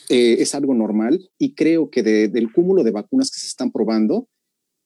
[0.08, 4.28] Eh, es algo normal y creo que del cúmulo de vacunas que se están probando,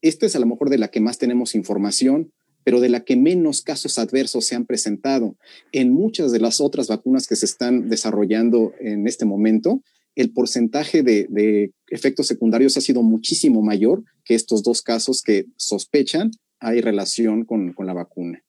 [0.03, 2.33] esta es a lo mejor de la que más tenemos información,
[2.65, 5.37] pero de la que menos casos adversos se han presentado.
[5.71, 9.83] En muchas de las otras vacunas que se están desarrollando en este momento,
[10.17, 16.31] el porcentaje de, efectos secundarios ha sido muchísimo mayor que estos dos casos que sospechan
[16.59, 18.43] hay relación con, la vacuna.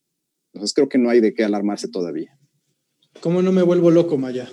[0.54, 2.38] Entonces creo que no hay de qué alarmarse todavía.
[3.20, 4.50] ¿Cómo no me vuelvo loco, Maya?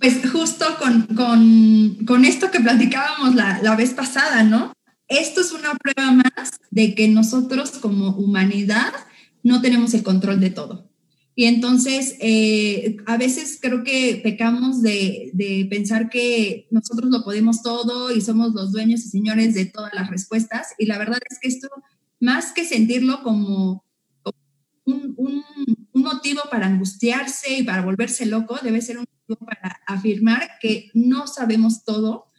[0.00, 4.72] Pues justo con, esto que platicábamos la, la vez pasada, ¿no?
[5.10, 8.94] Esto es una prueba más de que nosotros como humanidad
[9.42, 10.88] no tenemos el control de todo.
[11.34, 18.12] Y entonces, eh, a veces creo que pecamos de, pensar que nosotros lo podemos todo
[18.12, 20.68] y somos los dueños y señores de todas las respuestas.
[20.78, 21.68] Y la verdad es que esto,
[22.20, 23.84] más que sentirlo como
[24.84, 30.50] un, un motivo para angustiarse y para volverse loco, debe ser un motivo para afirmar
[30.60, 32.29] que no sabemos todo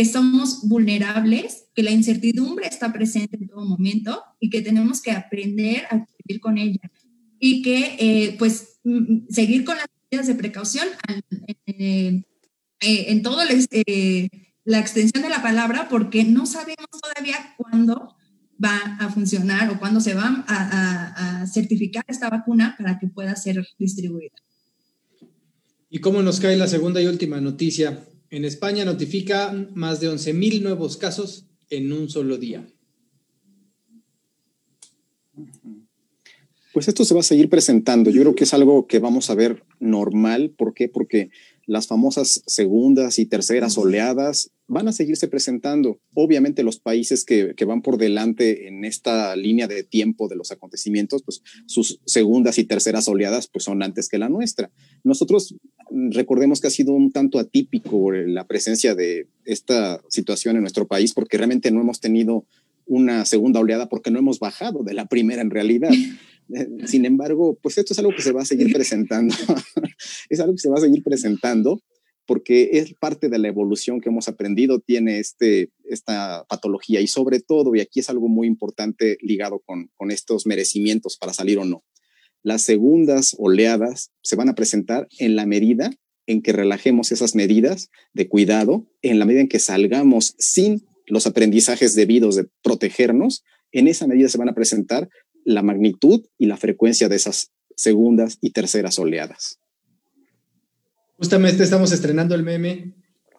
[0.00, 5.10] que somos vulnerables, que la incertidumbre está presente en todo momento y que tenemos que
[5.10, 6.90] aprender a vivir con ella
[7.38, 8.80] y que eh, pues
[9.28, 10.88] seguir con las medidas de precaución
[11.66, 12.22] eh,
[12.80, 13.42] eh, en todo
[14.64, 18.16] la extensión de la palabra porque no sabemos todavía cuándo
[18.56, 23.36] va a funcionar o cuándo se va a, a certificar esta vacuna para que pueda
[23.36, 24.32] ser distribuida.
[25.90, 28.02] ¿Y cómo nos cae la segunda y última noticia?
[28.30, 32.66] En España notifica más de 11.000 nuevos casos en un solo día.
[36.72, 38.10] Pues esto se va a seguir presentando.
[38.10, 40.54] Yo creo que es algo que vamos a ver normal.
[40.56, 40.88] ¿Por qué?
[40.88, 41.30] Porque
[41.66, 46.00] las famosas segundas y terceras oleadas van a seguirse presentando.
[46.14, 51.24] Obviamente los países que, van por delante en esta línea de tiempo de los acontecimientos,
[51.24, 54.70] pues sus segundas y terceras oleadas pues son antes que la nuestra.
[55.02, 55.56] Nosotros
[55.90, 60.86] mm, recordemos que ha sido un tanto atípico la presencia de esta situación en nuestro
[60.86, 62.46] país porque realmente no hemos tenido
[62.86, 65.90] una segunda oleada porque no hemos bajado de la primera en realidad.
[66.86, 69.34] Sin embargo, pues esto es algo que se va a seguir presentando.
[70.28, 71.82] es algo que se va a seguir presentando
[72.30, 77.40] porque es parte de la evolución que hemos aprendido, tiene este, esta patología y sobre
[77.40, 81.64] todo, y aquí es algo muy importante ligado con, con estos merecimientos para salir o
[81.64, 81.82] no,
[82.44, 85.90] las segundas oleadas se van a presentar en la medida
[86.28, 91.26] en que relajemos esas medidas de cuidado, en la medida en que salgamos sin los
[91.26, 95.08] aprendizajes debidos de protegernos, en esa medida se van a presentar
[95.44, 99.59] la magnitud y la frecuencia de esas segundas y terceras oleadas.
[101.20, 102.94] Justamente estamos estrenando el meme.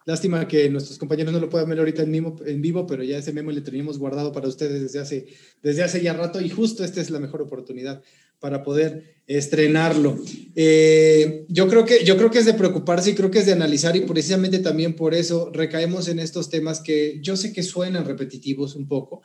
[0.05, 3.17] Lástima que nuestros compañeros no lo puedan ver ahorita en vivo, en vivo, pero ya
[3.17, 5.25] ese meme le teníamos guardado para ustedes desde hace,
[5.63, 8.03] desde hace ya rato y justo esta es la mejor oportunidad
[8.39, 10.19] para poder estrenarlo.
[10.55, 13.53] Eh, yo, creo que, yo creo que es de preocuparse y creo que es de
[13.53, 18.05] analizar y precisamente también por eso recaemos en estos temas que yo sé que suenan
[18.05, 19.23] repetitivos un poco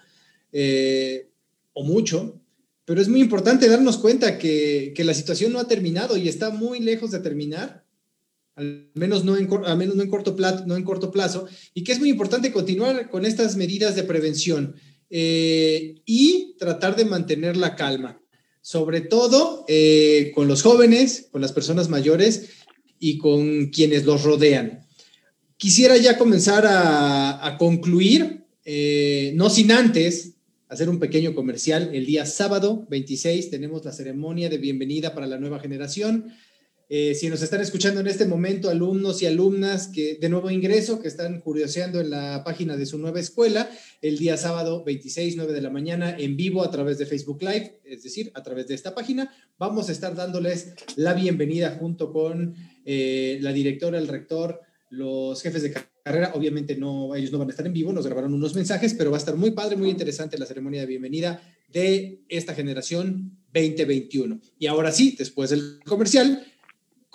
[0.51, 1.29] eh,
[1.75, 2.41] o mucho,
[2.87, 6.49] pero es muy importante darnos cuenta que, que la situación no ha terminado y está
[6.49, 7.86] muy lejos de terminar
[8.57, 11.85] al menos no en, al menos no en, corto, plazo, no en corto plazo, y
[11.85, 14.75] que es muy importante continuar con estas medidas de prevención
[15.11, 18.21] eh, y tratar de mantener la calma,
[18.63, 22.49] sobre todo eh, con los jóvenes, con las personas mayores
[22.99, 24.87] y con quienes los rodean.
[25.59, 30.33] Quisiera ya comenzar a, concluir, eh, no sin antes
[30.69, 31.91] hacer un pequeño comercial.
[31.93, 36.33] El día sábado 26 tenemos la ceremonia de bienvenida para la nueva generación
[36.89, 41.01] Eh, si nos están escuchando en este momento, alumnos y alumnas que de nuevo ingreso,
[41.01, 43.69] que están curioseando en la página de su nueva escuela,
[44.03, 47.81] el día sábado 26, 9 de la mañana, en vivo a través de Facebook Live,
[47.85, 52.55] es decir, a través de esta página, vamos a estar dándoles la bienvenida junto con
[52.85, 55.75] eh, la directora, el rector, los jefes de
[56.05, 56.33] carrera.
[56.35, 59.17] Obviamente no, ellos no van a estar en vivo, nos grabaron unos mensajes, pero va
[59.17, 64.41] a estar muy padre, muy interesante la ceremonia de bienvenida de esta generación 2021.
[64.61, 66.47] Y ahora sí, después del comercial,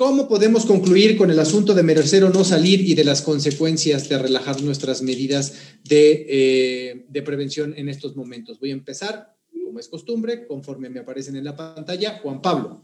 [0.01, 4.09] ¿Cómo podemos concluir con el asunto de merecer o no salir y de las consecuencias
[4.09, 8.59] de relajar nuestras medidas de, eh, de, prevención en estos momentos?
[8.59, 12.83] Voy a empezar, como es costumbre, conforme me aparecen en la pantalla, Juan Pablo.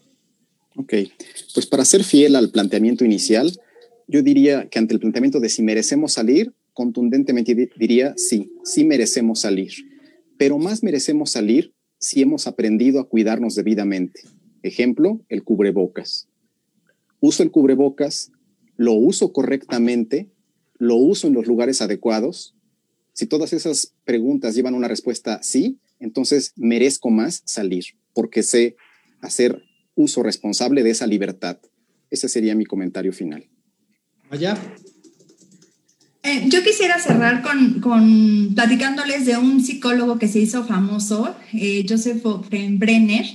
[0.76, 0.94] Ok,
[1.56, 3.52] pues para ser fiel al planteamiento inicial,
[4.08, 9.40] yo diría que ante el planteamiento de si merecemos salir, contundentemente diría sí, sí merecemos
[9.40, 9.74] salir,
[10.38, 14.22] pero más merecemos salir si hemos aprendido a cuidarnos debidamente.
[14.62, 16.27] Ejemplo, el cubrebocas
[17.20, 18.32] uso el cubrebocas,
[18.76, 20.30] lo uso correctamente,
[20.78, 22.56] lo uso en los lugares adecuados.
[23.14, 28.76] Si todas esas preguntas llevan una respuesta sí, entonces merezco más salir porque sé
[29.22, 29.64] hacer
[29.96, 31.58] uso responsable de esa libertad.
[32.10, 33.48] Ese sería mi comentario final.
[34.30, 34.58] Allá.
[36.24, 41.86] Eh, yo quisiera cerrar con, con, platicándoles de un psicólogo que se hizo famoso, eh,
[41.88, 43.26] Joseph Brenner,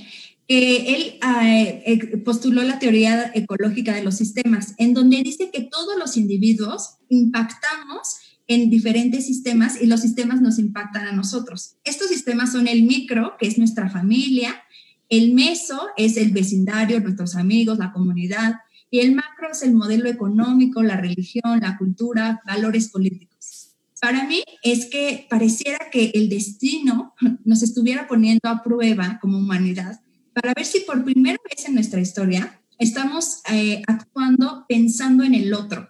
[0.47, 6.17] él eh, postuló la teoría ecológica de los sistemas, en donde dice que todos los
[6.17, 8.17] individuos impactamos
[8.47, 11.77] en diferentes sistemas y los sistemas nos impactan a nosotros.
[11.85, 14.63] Estos sistemas son el micro, que es nuestra familia,
[15.09, 18.55] el meso es el vecindario, nuestros amigos, la comunidad,
[18.89, 23.75] y el macro es el modelo económico, la religión, la cultura, valores políticos.
[24.01, 27.13] Para mí es que pareciera que el destino
[27.45, 30.02] nos estuviera poniendo a prueba como humanidad
[30.33, 35.53] para ver si por primera vez en nuestra historia estamos eh, actuando pensando en el
[35.53, 35.89] otro.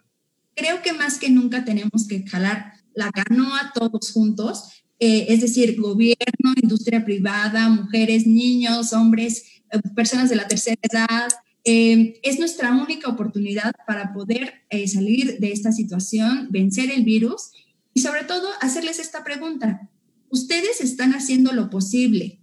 [0.56, 5.80] Creo que más que nunca tenemos que jalar la canoa todos juntos, eh, es decir,
[5.80, 11.30] gobierno, industria privada, mujeres, niños, hombres, eh, personas de la tercera edad.
[11.66, 17.52] es nuestra única oportunidad para poder salir de esta situación, vencer el virus
[17.94, 19.90] y sobre todo hacerles esta pregunta.
[20.30, 22.43] ¿Ustedes están haciendo lo posible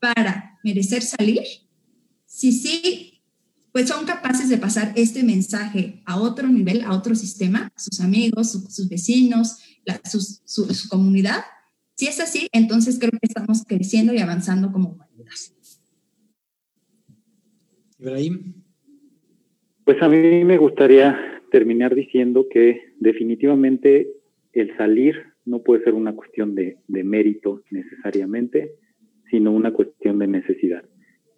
[0.00, 1.42] para merecer salir?
[2.24, 3.22] Si sí,
[3.72, 8.52] pues son capaces de pasar este mensaje a otro nivel, a otro sistema, sus amigos,
[8.68, 9.58] sus vecinos,
[10.04, 11.44] su, comunidad.
[11.96, 15.30] Si es así, entonces creo que estamos creciendo y avanzando como humanidad.
[17.98, 18.54] Ibrahim.
[19.84, 21.18] Pues a mí me gustaría
[21.50, 24.08] terminar diciendo que definitivamente
[24.52, 28.72] el salir no puede ser una cuestión de mérito necesariamente,
[29.30, 30.84] sino una cuestión de necesidad.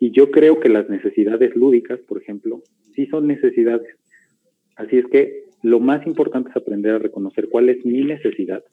[0.01, 2.62] Y yo creo que las necesidades lúdicas, por ejemplo,
[2.95, 3.97] sí son necesidades.
[4.76, 8.64] Así es que lo más importante es aprender a reconocer cuál es mi necesidad,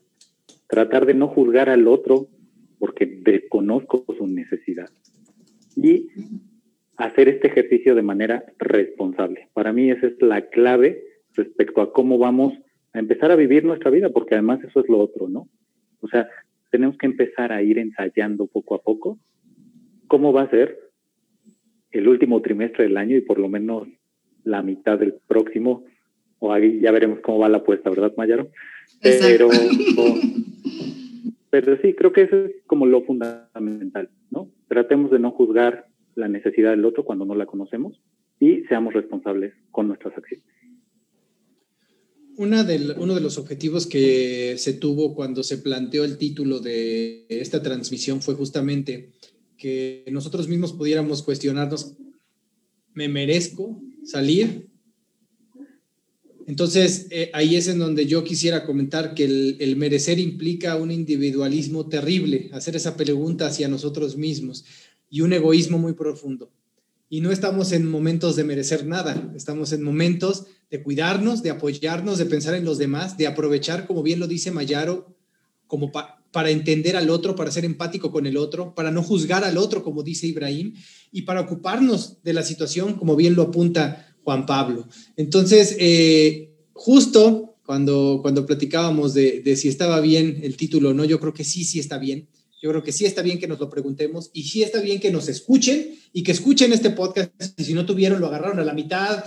[0.67, 2.27] tratar de no juzgar al otro
[2.79, 4.89] porque desconozco su necesidad
[5.75, 6.07] y
[6.97, 9.49] hacer este ejercicio de manera responsable.
[9.53, 11.03] Para mí esa es la clave
[11.33, 12.53] respecto a cómo vamos
[12.93, 15.47] a empezar a vivir nuestra vida, porque además eso es lo otro, ¿no?
[16.01, 16.27] O sea,
[16.69, 19.19] tenemos que empezar a ir ensayando poco a poco
[20.07, 20.79] cómo va a ser
[21.91, 23.87] el último trimestre del año y por lo menos
[24.43, 25.85] la mitad del próximo,
[26.39, 28.49] o ahí ya veremos cómo va la apuesta, ¿verdad, Mayaro?
[29.01, 29.49] Pero,
[31.49, 34.49] pero sí, creo que eso es como lo fundamental, ¿no?
[34.67, 37.99] Tratemos de no juzgar la necesidad del otro cuando no la conocemos
[38.39, 40.45] y seamos responsables con nuestras acciones
[42.39, 48.21] uno de los objetivos que se tuvo cuando se planteó el título de esta transmisión
[48.21, 49.09] fue justamente
[49.57, 51.95] que nosotros mismos pudiéramos cuestionarnos,
[52.93, 54.69] ¿me merezco salir?
[56.47, 60.91] Entonces, eh, ahí es en donde yo quisiera comentar que el, el, merecer implica un
[60.91, 64.63] individualismo terrible, hacer esa pregunta hacia nosotros mismos
[65.09, 66.49] y un egoísmo muy profundo.
[67.09, 72.19] Y no estamos en momentos de merecer nada, estamos en momentos de cuidarnos, de apoyarnos,
[72.19, 75.15] de pensar en los demás, de aprovechar, como bien lo dice Mayaro,
[75.65, 79.57] como para entender al otro, para ser empático con el otro, para no juzgar al
[79.57, 80.75] otro, como dice Ibrahim,
[81.11, 84.87] y para ocuparnos de la situación, como bien lo apunta Juan Pablo.
[85.15, 91.05] Entonces, eh, justo cuando, cuando platicábamos de, de, si estaba bien el título o no,
[91.05, 92.27] yo creo que sí, sí está bien.
[92.61, 95.11] Yo creo que sí está bien que nos lo preguntemos y sí está bien que
[95.11, 97.31] nos escuchen y que escuchen este podcast.
[97.57, 99.23] Y si no tuvieron, lo agarraron a la mitad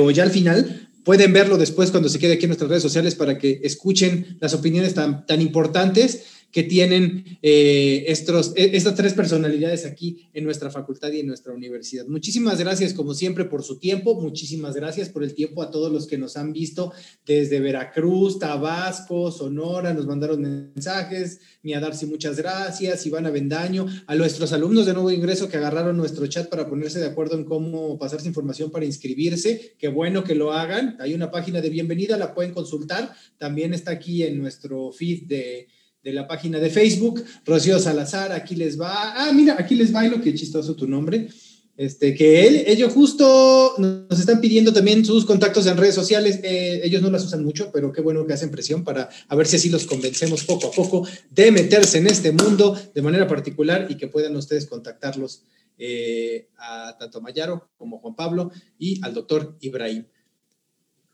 [0.00, 3.14] o ya al final, pueden verlo después cuando se quede aquí en nuestras redes sociales
[3.14, 9.12] para que escuchen las opiniones tan, tan importantes que tienen eh, estos, e, estas tres
[9.12, 12.06] personalidades aquí en nuestra facultad y en nuestra universidad.
[12.06, 14.20] Muchísimas gracias, como siempre, por su tiempo.
[14.20, 16.92] Muchísimas gracias por el tiempo a todos los que nos han visto
[17.26, 21.40] desde Veracruz, Tabasco, Sonora, nos mandaron mensajes.
[21.62, 23.04] Mi a Darcy, muchas gracias.
[23.04, 27.06] Ivana Vendaño, a nuestros alumnos de nuevo ingreso que agarraron nuestro chat para ponerse de
[27.06, 29.74] acuerdo en cómo pasarse información para inscribirse.
[29.78, 30.96] Qué bueno que lo hagan.
[31.00, 33.12] Hay una página de bienvenida, la pueden consultar.
[33.36, 35.68] También está aquí en nuestro feed de,
[36.02, 37.24] la página de Facebook.
[37.44, 39.12] Rocío Salazar, aquí les va.
[39.14, 41.28] Ah, mira, aquí les va, lo que chistoso tu nombre.
[41.76, 46.40] Este, que él, ellos justo nos están pidiendo también sus contactos en redes sociales.
[46.42, 49.46] Eh, ellos no las usan mucho, pero qué bueno que hacen presión para a ver
[49.46, 53.86] si así los convencemos poco a poco de meterse en este mundo de manera particular
[53.88, 55.44] y que puedan ustedes contactarlos
[55.78, 60.04] eh, a tanto Mayaro como Juan Pablo y al doctor Ibrahim.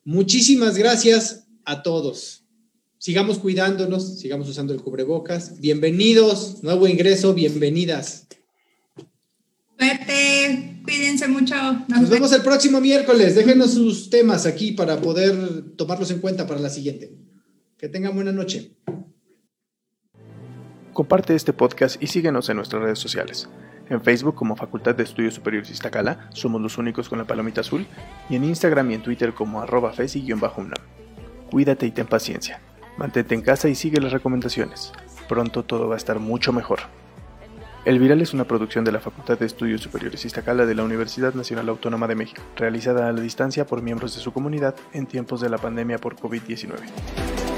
[0.03, 2.44] Muchísimas gracias a todos.
[3.05, 5.61] Sigamos cuidándonos, sigamos usando el cubrebocas.
[5.61, 8.27] Bienvenidos, nuevo ingreso, bienvenidas.
[9.79, 11.55] Suerte, cuídense mucho.
[11.87, 13.35] Nos, vemos el próximo miércoles.
[13.35, 17.15] Déjenos sus temas aquí para poder tomarlos en cuenta para la siguiente.
[17.77, 18.75] Que tengan buena noche.
[20.95, 23.51] Comparte este podcast y síguenos en nuestras redes sociales.
[23.91, 27.87] En Facebook como Facultad de Estudios Superiores Iztacala, somos los únicos con la palomita azul,
[28.31, 30.73] y en Instagram y en Twitter como arroba fesi-unam.
[31.51, 32.63] Cuídate y ten paciencia.
[32.97, 34.93] Mantente en casa y sigue las recomendaciones.
[35.29, 36.81] Pronto todo va a estar mucho mejor.
[37.85, 41.35] El Viral es una producción de la Facultad de Estudios Superiores Iztacala de la Universidad
[41.35, 45.43] Nacional Autónoma de México, realizada a la distancia por miembros de su comunidad en tiempos
[45.43, 47.54] de la pandemia por COVID-19.